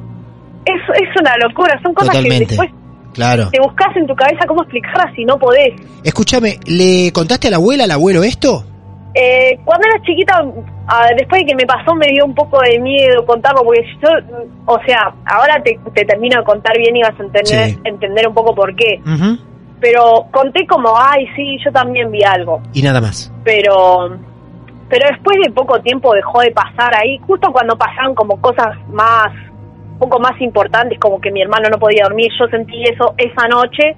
es, 0.65 0.81
es 1.03 1.21
una 1.21 1.37
locura. 1.39 1.79
Son 1.83 1.93
cosas 1.95 2.17
que 2.17 2.39
después 2.47 2.71
Claro. 3.13 3.51
te 3.51 3.61
buscas 3.61 3.95
en 3.97 4.07
tu 4.07 4.15
cabeza 4.17 4.47
cómo 4.49 4.63
explicarlas 4.63 5.15
si 5.15 5.25
no 5.25 5.39
podés. 5.39 5.75
Escúchame, 6.03 6.59
¿le 6.65 7.13
contaste 7.13 7.49
a 7.49 7.51
la 7.51 7.57
abuela, 7.59 7.85
al 7.85 7.91
abuelo 7.91 8.23
esto? 8.23 8.65
Eh, 9.15 9.59
cuando 9.65 9.87
era 9.89 10.03
chiquita, 10.05 10.43
ah, 10.89 11.09
después 11.19 11.43
de 11.43 11.47
que 11.47 11.55
me 11.55 11.67
pasó, 11.67 11.95
me 11.95 12.07
dio 12.09 12.25
un 12.25 12.35
poco 12.35 12.61
de 12.61 12.79
miedo 12.81 13.25
contarlo, 13.27 13.63
porque 13.63 13.85
yo, 14.03 14.09
o 14.67 14.79
sea, 14.87 15.13
ahora 15.27 15.63
te, 15.63 15.79
te 15.95 16.05
termino 16.05 16.39
de 16.39 16.45
contar 16.45 16.77
bien 16.79 16.97
y 16.97 17.03
vas 17.03 17.19
a 17.19 17.23
entender, 17.23 17.47
Sí. 17.71 17.79
entender 17.85 18.27
un 18.29 18.35
poco 18.35 18.55
por 18.55 18.75
qué. 18.75 19.01
Pero 19.81 20.27
conté 20.31 20.67
como, 20.67 20.95
ay, 20.97 21.27
sí, 21.37 21.59
yo 21.65 21.73
también 21.73 22.11
vi 22.11 22.23
algo. 22.23 22.63
Y 22.73 22.83
nada 22.83 23.01
más. 23.01 23.33
Pero 23.45 24.17
pero 24.89 25.07
después 25.11 25.39
de 25.43 25.51
poco 25.53 25.81
tiempo 25.81 26.13
dejó 26.15 26.41
de 26.43 26.51
pasar 26.51 26.95
ahí, 26.95 27.19
justo 27.27 27.51
cuando 27.51 27.77
pasaron 27.79 28.15
como 28.15 28.39
cosas 28.43 28.77
más, 28.91 29.33
un 29.93 29.99
poco 29.99 30.21
más 30.21 30.39
importantes, 30.41 30.99
como 31.01 31.19
que 31.19 31.31
mi 31.31 31.41
hermano 31.41 31.71
no 31.71 31.79
podía 31.79 32.05
dormir, 32.05 32.31
yo 32.39 32.47
sentí 32.49 32.83
eso 32.85 33.15
esa 33.17 33.49
noche, 33.49 33.97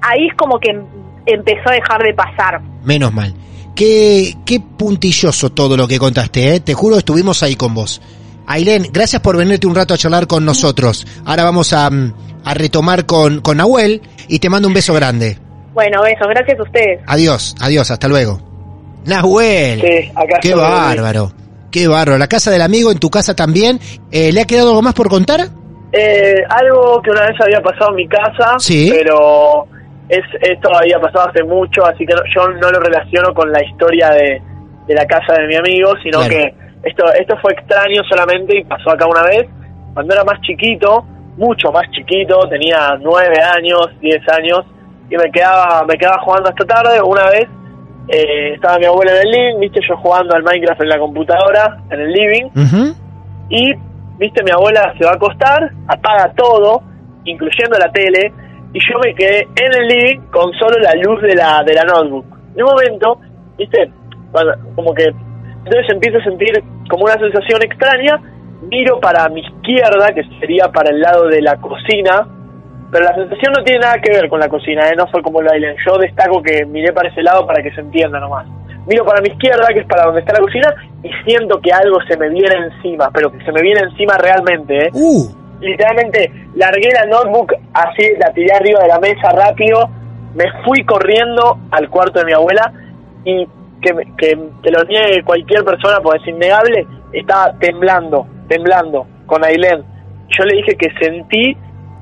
ahí 0.00 0.28
es 0.28 0.34
como 0.36 0.60
que 0.60 0.70
em- 0.70 0.84
empezó 1.26 1.68
a 1.68 1.72
dejar 1.72 2.02
de 2.04 2.14
pasar. 2.14 2.60
Menos 2.84 3.12
mal. 3.12 3.34
Qué, 3.78 4.34
qué 4.44 4.58
puntilloso 4.58 5.50
todo 5.50 5.76
lo 5.76 5.86
que 5.86 6.00
contaste, 6.00 6.52
¿eh? 6.52 6.58
Te 6.58 6.74
juro, 6.74 6.98
estuvimos 6.98 7.44
ahí 7.44 7.54
con 7.54 7.74
vos. 7.74 8.02
Ailén, 8.48 8.88
gracias 8.92 9.22
por 9.22 9.36
venirte 9.36 9.68
un 9.68 9.74
rato 9.76 9.94
a 9.94 9.96
charlar 9.96 10.26
con 10.26 10.44
nosotros. 10.44 11.06
Ahora 11.24 11.44
vamos 11.44 11.72
a, 11.72 11.88
a 12.44 12.54
retomar 12.54 13.06
con, 13.06 13.40
con 13.40 13.58
Nahuel 13.58 14.02
y 14.26 14.40
te 14.40 14.50
mando 14.50 14.66
un 14.66 14.74
beso 14.74 14.94
grande. 14.94 15.38
Bueno, 15.74 16.02
besos, 16.02 16.26
gracias 16.28 16.58
a 16.58 16.62
ustedes. 16.64 17.00
Adiós, 17.06 17.54
adiós, 17.60 17.88
hasta 17.92 18.08
luego. 18.08 18.40
Nahuel, 19.04 19.80
Sí, 19.80 20.10
acá 20.16 20.38
qué 20.42 20.54
bárbaro, 20.56 21.32
qué 21.70 21.86
bárbaro. 21.86 22.18
La 22.18 22.26
casa 22.26 22.50
del 22.50 22.62
amigo 22.62 22.90
en 22.90 22.98
tu 22.98 23.10
casa 23.10 23.36
también. 23.36 23.78
Eh, 24.10 24.32
¿Le 24.32 24.40
ha 24.40 24.44
quedado 24.44 24.70
algo 24.70 24.82
más 24.82 24.94
por 24.94 25.08
contar? 25.08 25.50
Eh, 25.92 26.34
algo 26.50 27.00
que 27.00 27.10
una 27.12 27.20
vez 27.26 27.36
había 27.40 27.60
pasado 27.62 27.90
en 27.90 27.94
mi 27.94 28.08
casa, 28.08 28.56
Sí. 28.58 28.90
pero 28.92 29.68
es 30.08 30.24
esto 30.40 30.70
había 30.74 30.98
pasado 31.00 31.28
hace 31.28 31.42
mucho, 31.44 31.84
así 31.86 32.06
que 32.06 32.14
no- 32.14 32.22
yo 32.34 32.48
no 32.48 32.70
lo 32.70 32.80
relaciono 32.80 33.34
con 33.34 33.50
la 33.52 33.62
historia 33.62 34.10
de, 34.10 34.40
de 34.86 34.94
la 34.94 35.06
casa 35.06 35.34
de 35.34 35.46
mi 35.46 35.56
amigo, 35.56 35.92
sino 36.02 36.18
Claro. 36.20 36.30
que 36.30 36.54
esto 36.84 37.04
esto 37.18 37.36
fue 37.42 37.52
extraño 37.52 38.02
solamente 38.08 38.56
y 38.58 38.64
pasó 38.64 38.90
acá 38.90 39.06
una 39.06 39.22
vez, 39.22 39.46
cuando 39.94 40.14
era 40.14 40.24
más 40.24 40.40
chiquito, 40.42 41.04
mucho 41.36 41.70
más 41.72 41.90
chiquito, 41.90 42.38
tenía 42.48 42.96
nueve 43.00 43.36
años, 43.56 43.88
diez 44.00 44.22
años, 44.32 44.64
y 45.10 45.16
me 45.16 45.30
quedaba 45.30 45.84
me 45.86 45.96
quedaba 45.98 46.20
jugando 46.22 46.48
hasta 46.50 46.64
tarde. 46.64 47.00
Una 47.02 47.24
vez 47.30 47.46
eh, 48.08 48.54
estaba 48.54 48.78
mi 48.78 48.86
abuela 48.86 49.12
en 49.12 49.18
el 49.26 49.30
living, 49.30 49.60
viste, 49.60 49.80
yo 49.86 49.96
jugando 49.98 50.34
al 50.34 50.42
Minecraft 50.42 50.80
en 50.82 50.88
la 50.88 50.98
computadora, 50.98 51.78
en 51.90 52.00
el 52.00 52.12
living, 52.12 52.50
y 53.50 53.72
viste 54.18 54.42
mi 54.42 54.50
abuela 54.50 54.94
se 54.98 55.04
va 55.04 55.10
a 55.12 55.14
acostar, 55.14 55.70
apaga 55.86 56.32
todo, 56.34 56.82
incluyendo 57.24 57.78
la 57.78 57.90
tele, 57.92 58.32
y 58.72 58.78
yo 58.80 58.98
me 59.04 59.14
quedé 59.14 59.42
en 59.42 59.74
el 59.74 59.86
living 59.88 60.20
con 60.30 60.52
solo 60.54 60.78
la 60.80 60.92
luz 61.02 61.22
de 61.22 61.34
la 61.34 61.62
de 61.64 61.74
la 61.74 61.84
notebook. 61.84 62.26
En 62.56 62.62
un 62.64 62.70
momento, 62.70 63.18
viste, 63.56 63.90
cuando- 64.32 64.54
como 64.74 64.92
que 64.94 65.04
entonces 65.04 65.86
empiezo 65.90 66.18
a 66.18 66.24
sentir 66.24 66.62
como 66.88 67.04
una 67.04 67.14
sensación 67.14 67.62
extraña, 67.62 68.20
miro 68.62 68.98
para 69.00 69.28
mi 69.28 69.40
izquierda, 69.40 70.12
que 70.14 70.22
sería 70.40 70.68
para 70.72 70.90
el 70.90 71.00
lado 71.00 71.26
de 71.28 71.42
la 71.42 71.56
cocina, 71.56 72.26
pero 72.90 73.04
la 73.04 73.14
sensación 73.14 73.52
no 73.56 73.62
tiene 73.64 73.80
nada 73.80 73.98
que 74.00 74.12
ver 74.12 74.28
con 74.28 74.40
la 74.40 74.48
cocina, 74.48 74.88
¿eh? 74.88 74.94
no 74.96 75.06
fue 75.08 75.22
como 75.22 75.42
lo 75.42 75.50
bailen. 75.50 75.76
Yo 75.86 75.98
destaco 75.98 76.42
que 76.42 76.64
miré 76.64 76.92
para 76.92 77.10
ese 77.10 77.22
lado 77.22 77.46
para 77.46 77.62
que 77.62 77.70
se 77.72 77.80
entienda 77.82 78.18
nomás. 78.18 78.46
Miro 78.86 79.04
para 79.04 79.20
mi 79.20 79.28
izquierda, 79.28 79.68
que 79.74 79.80
es 79.80 79.86
para 79.86 80.04
donde 80.04 80.20
está 80.20 80.32
la 80.32 80.40
cocina, 80.40 80.74
y 81.02 81.10
siento 81.28 81.60
que 81.60 81.70
algo 81.70 81.98
se 82.08 82.16
me 82.16 82.30
viene 82.30 82.54
encima, 82.72 83.10
pero 83.12 83.30
que 83.30 83.44
se 83.44 83.52
me 83.52 83.60
viene 83.60 83.80
encima 83.80 84.16
realmente, 84.16 84.86
¿eh? 84.86 84.90
Uh, 84.94 85.28
Literalmente, 85.60 86.30
largué 86.54 86.90
la 86.92 87.06
notebook 87.06 87.52
así, 87.74 88.04
la 88.18 88.32
tiré 88.32 88.52
arriba 88.54 88.80
de 88.82 88.88
la 88.88 88.98
mesa 89.00 89.30
rápido, 89.32 89.88
me 90.34 90.44
fui 90.64 90.84
corriendo 90.84 91.58
al 91.70 91.88
cuarto 91.88 92.20
de 92.20 92.26
mi 92.26 92.32
abuela 92.32 92.72
y 93.24 93.46
que, 93.82 93.90
que 94.16 94.38
te 94.62 94.70
lo 94.70 94.84
niegue 94.84 95.22
cualquier 95.24 95.64
persona, 95.64 95.98
porque 96.02 96.18
es 96.22 96.28
innegable, 96.28 96.86
estaba 97.12 97.52
temblando, 97.58 98.26
temblando 98.48 99.06
con 99.26 99.44
Ailén. 99.44 99.82
Yo 100.28 100.44
le 100.44 100.56
dije 100.58 100.76
que 100.76 100.88
sentí 101.00 101.56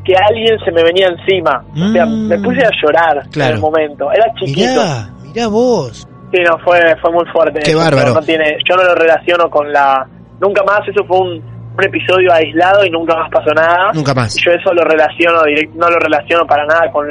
que 0.04 0.14
alguien 0.16 0.58
se 0.64 0.70
me 0.72 0.82
venía 0.82 1.08
encima. 1.08 1.64
O 1.74 1.92
sea, 1.92 2.06
Mm. 2.06 2.28
me 2.28 2.38
puse 2.38 2.64
a 2.64 2.70
llorar 2.82 3.22
Claro. 3.30 3.50
en 3.50 3.56
el 3.56 3.60
momento. 3.60 4.12
Era 4.12 4.26
chiquito. 4.34 4.70
mirá, 4.70 5.08
mirá 5.22 5.48
vos. 5.48 6.06
Sí, 6.32 6.42
no, 6.42 6.58
fue, 6.64 6.78
fue 7.00 7.12
muy 7.12 7.24
fuerte. 7.32 7.60
Qué 7.64 7.74
bárbaro. 7.74 8.14
No 8.14 8.20
tiene, 8.20 8.56
yo 8.68 8.76
no 8.76 8.84
lo 8.84 8.94
relaciono 8.94 9.48
con 9.50 9.72
la... 9.72 10.06
Nunca 10.40 10.62
más, 10.64 10.80
eso 10.88 11.04
fue 11.06 11.18
un, 11.18 11.42
un 11.76 11.84
episodio 11.84 12.32
aislado 12.32 12.84
y 12.84 12.90
nunca 12.90 13.14
más 13.16 13.30
pasó 13.30 13.52
nada. 13.54 13.92
Nunca 13.92 14.14
más. 14.14 14.34
Yo 14.36 14.50
eso 14.52 14.72
lo 14.72 14.82
relaciono, 14.84 15.42
direct- 15.42 15.74
no 15.74 15.88
lo 15.90 15.98
relaciono 15.98 16.46
para 16.46 16.64
nada 16.66 16.90
con, 16.92 17.06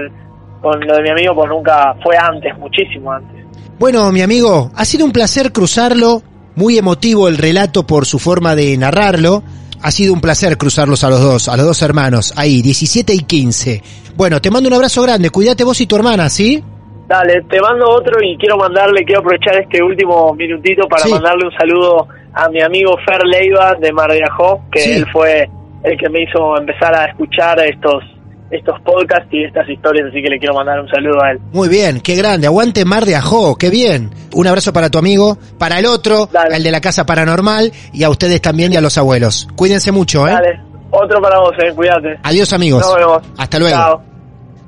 con 0.62 0.80
lo 0.80 0.96
de 0.96 1.02
mi 1.04 1.10
amigo, 1.10 1.36
porque 1.36 1.50
nunca 1.56 1.94
fue 2.04 2.16
antes, 2.18 2.58
muchísimo 2.58 3.12
antes. 3.12 3.46
Bueno, 3.78 4.12
mi 4.12 4.22
amigo, 4.22 4.72
ha 4.76 4.86
sido 4.86 5.06
un 5.06 5.12
placer 5.12 5.52
cruzarlo. 5.52 6.22
Muy 6.56 6.78
emotivo 6.78 7.28
el 7.28 7.38
relato 7.38 7.86
por 7.86 8.06
su 8.06 8.18
forma 8.18 8.56
de 8.56 8.78
narrarlo. 8.78 9.44
Ha 9.82 9.92
sido 9.92 10.14
un 10.14 10.22
placer 10.22 10.58
cruzarlos 10.58 11.04
a 11.04 11.10
los 11.10 11.22
dos, 11.22 11.50
a 11.50 11.58
los 11.58 11.66
dos 11.66 11.82
hermanos, 11.82 12.34
ahí, 12.38 12.62
17 12.62 13.14
y 13.14 13.20
15. 13.20 13.84
Bueno, 14.16 14.40
te 14.40 14.50
mando 14.50 14.70
un 14.70 14.74
abrazo 14.76 15.02
grande, 15.04 15.30
cuídate 15.30 15.66
vos 15.66 15.80
y 15.82 15.86
tu 15.86 15.98
hermana, 15.98 16.30
¿sí? 16.30 16.64
Dale, 17.08 17.42
te 17.50 17.60
mando 17.60 17.90
otro 17.90 18.14
y 18.24 18.38
quiero 18.38 18.56
mandarle, 18.58 19.04
quiero 19.04 19.20
aprovechar 19.20 19.62
este 19.62 19.84
último 19.84 20.34
minutito 20.34 20.88
para 20.88 21.04
Sí. 21.04 21.12
mandarle 21.12 21.46
un 21.46 21.52
saludo 21.52 22.08
a 22.36 22.50
mi 22.50 22.62
amigo 22.62 22.96
Fer 23.06 23.22
Leiva 23.26 23.76
de 23.80 23.92
Mar 23.94 24.12
de 24.12 24.22
Ajó, 24.24 24.62
que 24.72 24.80
Sí. 24.82 24.92
él 24.92 25.06
fue 25.12 25.50
el 25.84 25.98
que 25.98 26.10
me 26.10 26.24
hizo 26.24 26.58
empezar 26.58 26.94
a 26.96 27.06
escuchar 27.06 27.60
estos 27.66 28.04
estos 28.52 28.80
podcasts 28.82 29.28
y 29.32 29.44
estas 29.44 29.68
historias, 29.68 30.08
así 30.10 30.22
que 30.22 30.30
le 30.30 30.38
quiero 30.38 30.54
mandar 30.54 30.80
un 30.80 30.88
saludo 30.88 31.22
a 31.24 31.32
él. 31.32 31.40
Muy 31.52 31.68
bien, 31.68 32.00
qué 32.00 32.16
grande, 32.16 32.46
aguante 32.46 32.86
Mar 32.86 33.04
de 33.04 33.16
Ajó, 33.16 33.56
qué 33.58 33.70
bien. 33.72 34.12
Un 34.34 34.46
abrazo 34.48 34.72
para 34.72 34.90
tu 34.92 35.00
amigo, 35.00 35.38
para 35.58 35.80
el 35.80 35.86
otro, 35.88 36.30
Dale. 36.32 36.56
el 36.56 36.64
de 36.64 36.72
la 36.72 36.80
Casa 36.80 37.06
Paranormal, 37.08 37.74
y 37.92 38.04
a 38.04 38.10
ustedes 38.10 38.40
también 38.42 38.72
y 38.72 38.76
a 38.78 38.82
los 38.82 38.98
abuelos. 39.00 39.48
Cuídense 39.56 39.92
mucho, 39.92 40.28
¿eh? 40.28 40.32
Dale, 40.32 40.60
otro 40.92 41.20
para 41.22 41.40
vos, 41.40 41.54
eh, 41.58 41.74
cuídate. 41.76 42.20
Adiós 42.22 42.54
amigos. 42.54 42.82
Nos 42.86 42.96
vemos. 42.96 43.22
Hasta 43.36 43.60
luego. 43.60 43.76
Chao. 43.78 44.02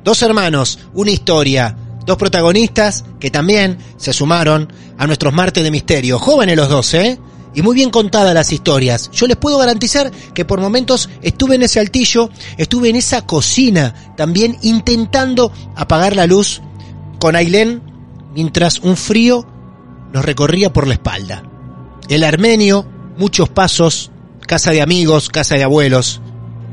Dos 0.04 0.24
hermanos, 0.24 0.90
una 0.96 1.12
historia, 1.12 1.76
dos 2.04 2.18
protagonistas 2.18 3.06
que 3.20 3.30
también 3.30 3.78
se 3.98 4.12
sumaron 4.12 4.74
a 4.98 5.06
nuestros 5.06 5.34
martes 5.34 5.64
de 5.64 5.70
misterio. 5.72 6.18
Jóvenes 6.18 6.58
los 6.58 6.68
dos, 6.68 6.94
¿eh? 6.96 7.20
Y 7.54 7.62
muy 7.62 7.76
bien 7.76 7.90
contadas 7.90 8.34
las 8.34 8.52
historias. 8.52 9.10
Yo 9.12 9.28
les 9.28 9.38
puedo 9.38 9.58
garantizar 9.58 10.12
que 10.12 10.46
por 10.46 10.62
momentos 10.62 11.10
estuve 11.22 11.56
en 11.56 11.64
ese 11.64 11.80
altillo, 11.80 12.30
estuve 12.58 12.90
en 12.90 12.96
esa 12.96 13.26
cocina, 13.26 14.14
también 14.16 14.58
intentando 14.62 15.52
apagar 15.76 16.16
la 16.16 16.28
luz 16.28 16.62
con 17.20 17.36
Ailén, 17.36 17.82
mientras 18.34 18.80
un 18.80 18.96
frío 18.96 19.48
nos 20.14 20.24
recorría 20.24 20.72
por 20.72 20.88
la 20.88 20.94
espalda. 20.94 21.44
El 22.10 22.24
armenio, 22.24 22.88
muchos 23.18 23.50
pasos, 23.50 24.12
casa 24.46 24.72
de 24.72 24.82
amigos, 24.82 25.30
casa 25.30 25.56
de 25.56 25.64
abuelos. 25.64 26.22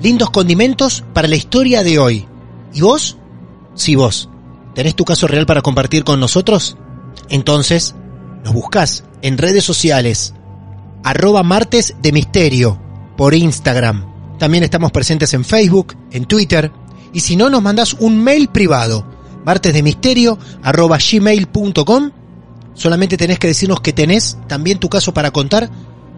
Lindos 0.03 0.31
condimentos 0.31 1.05
para 1.15 1.29
la 1.29 1.37
historia 1.37 1.83
de 1.83 1.99
hoy. 1.99 2.29
¿Y 2.73 2.83
vos? 2.83 3.17
Si 3.75 3.97
vos 3.97 4.29
tenés 4.75 4.95
tu 4.95 5.05
caso 5.05 5.27
real 5.27 5.47
para 5.47 5.63
compartir 5.63 6.05
con 6.05 6.21
nosotros, 6.21 6.77
entonces 7.29 7.95
nos 8.45 8.53
buscas 8.53 9.05
en 9.23 9.39
redes 9.39 9.65
sociales, 9.65 10.35
arroba 11.05 11.43
martes 11.43 11.95
de 12.03 12.11
misterio, 12.11 12.81
por 13.17 13.35
Instagram. 13.35 14.39
También 14.39 14.65
estamos 14.65 14.91
presentes 14.91 15.33
en 15.35 15.45
Facebook, 15.45 15.95
en 16.11 16.25
Twitter, 16.25 16.73
y 17.13 17.21
si 17.21 17.37
no 17.37 17.49
nos 17.49 17.63
mandás 17.63 17.95
un 17.95 18.23
mail 18.25 18.49
privado, 18.49 19.07
martesdemisterio, 19.45 20.39
solamente 22.75 23.17
tenés 23.17 23.39
que 23.39 23.47
decirnos 23.47 23.81
que 23.81 23.93
tenés 23.93 24.37
también 24.49 24.79
tu 24.79 24.89
caso 24.89 25.15
para 25.15 25.31
contar 25.31 25.71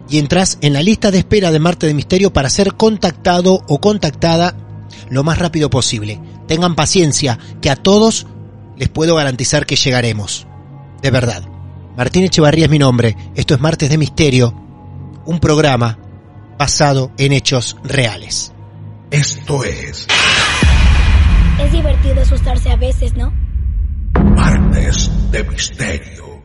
y 0.09 0.17
entras 0.17 0.57
en 0.61 0.73
la 0.73 0.81
lista 0.81 1.11
de 1.11 1.19
espera 1.19 1.51
de 1.51 1.59
Martes 1.59 1.87
de 1.87 1.93
Misterio 1.93 2.33
para 2.33 2.49
ser 2.49 2.73
contactado 2.73 3.61
o 3.67 3.79
contactada 3.79 4.55
lo 5.09 5.23
más 5.23 5.37
rápido 5.37 5.69
posible. 5.69 6.19
Tengan 6.47 6.75
paciencia, 6.75 7.37
que 7.61 7.69
a 7.69 7.75
todos 7.75 8.25
les 8.77 8.87
puedo 8.87 9.15
garantizar 9.15 9.65
que 9.65 9.75
llegaremos. 9.75 10.47
De 11.01 11.11
verdad. 11.11 11.43
Martín 11.97 12.23
Echevarría 12.23 12.65
es 12.65 12.71
mi 12.71 12.79
nombre. 12.79 13.17
Esto 13.35 13.53
es 13.53 13.59
Martes 13.59 13.89
de 13.89 13.97
Misterio, 13.97 14.66
un 15.27 15.39
programa 15.39 15.99
basado 16.57 17.11
en 17.17 17.33
hechos 17.33 17.77
reales. 17.83 18.53
Esto 19.11 19.63
es 19.63 20.07
Es 21.61 21.71
divertido 21.71 22.21
asustarse 22.21 22.71
a 22.71 22.77
veces, 22.77 23.13
¿no? 23.15 23.33
Martes 24.35 25.11
de 25.31 25.43
Misterio. 25.43 26.43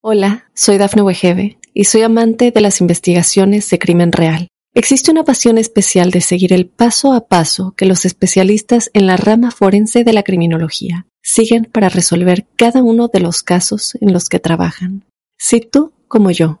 Hola, 0.00 0.48
soy 0.54 0.78
Dafne 0.78 1.02
Wegebe 1.02 1.58
y 1.74 1.84
soy 1.84 2.02
amante 2.02 2.52
de 2.52 2.60
las 2.60 2.80
investigaciones 2.80 3.68
de 3.68 3.78
crimen 3.78 4.12
real. 4.12 4.48
Existe 4.74 5.10
una 5.10 5.24
pasión 5.24 5.58
especial 5.58 6.12
de 6.12 6.20
seguir 6.20 6.52
el 6.52 6.66
paso 6.66 7.12
a 7.12 7.26
paso 7.26 7.74
que 7.76 7.84
los 7.84 8.04
especialistas 8.04 8.90
en 8.94 9.06
la 9.08 9.16
rama 9.16 9.50
forense 9.50 10.04
de 10.04 10.12
la 10.12 10.22
criminología 10.22 11.06
siguen 11.22 11.64
para 11.64 11.88
resolver 11.88 12.46
cada 12.56 12.82
uno 12.82 13.08
de 13.08 13.20
los 13.20 13.42
casos 13.42 13.98
en 14.00 14.12
los 14.12 14.28
que 14.28 14.38
trabajan. 14.38 15.04
Si 15.36 15.60
tú, 15.60 15.92
como 16.06 16.30
yo, 16.30 16.60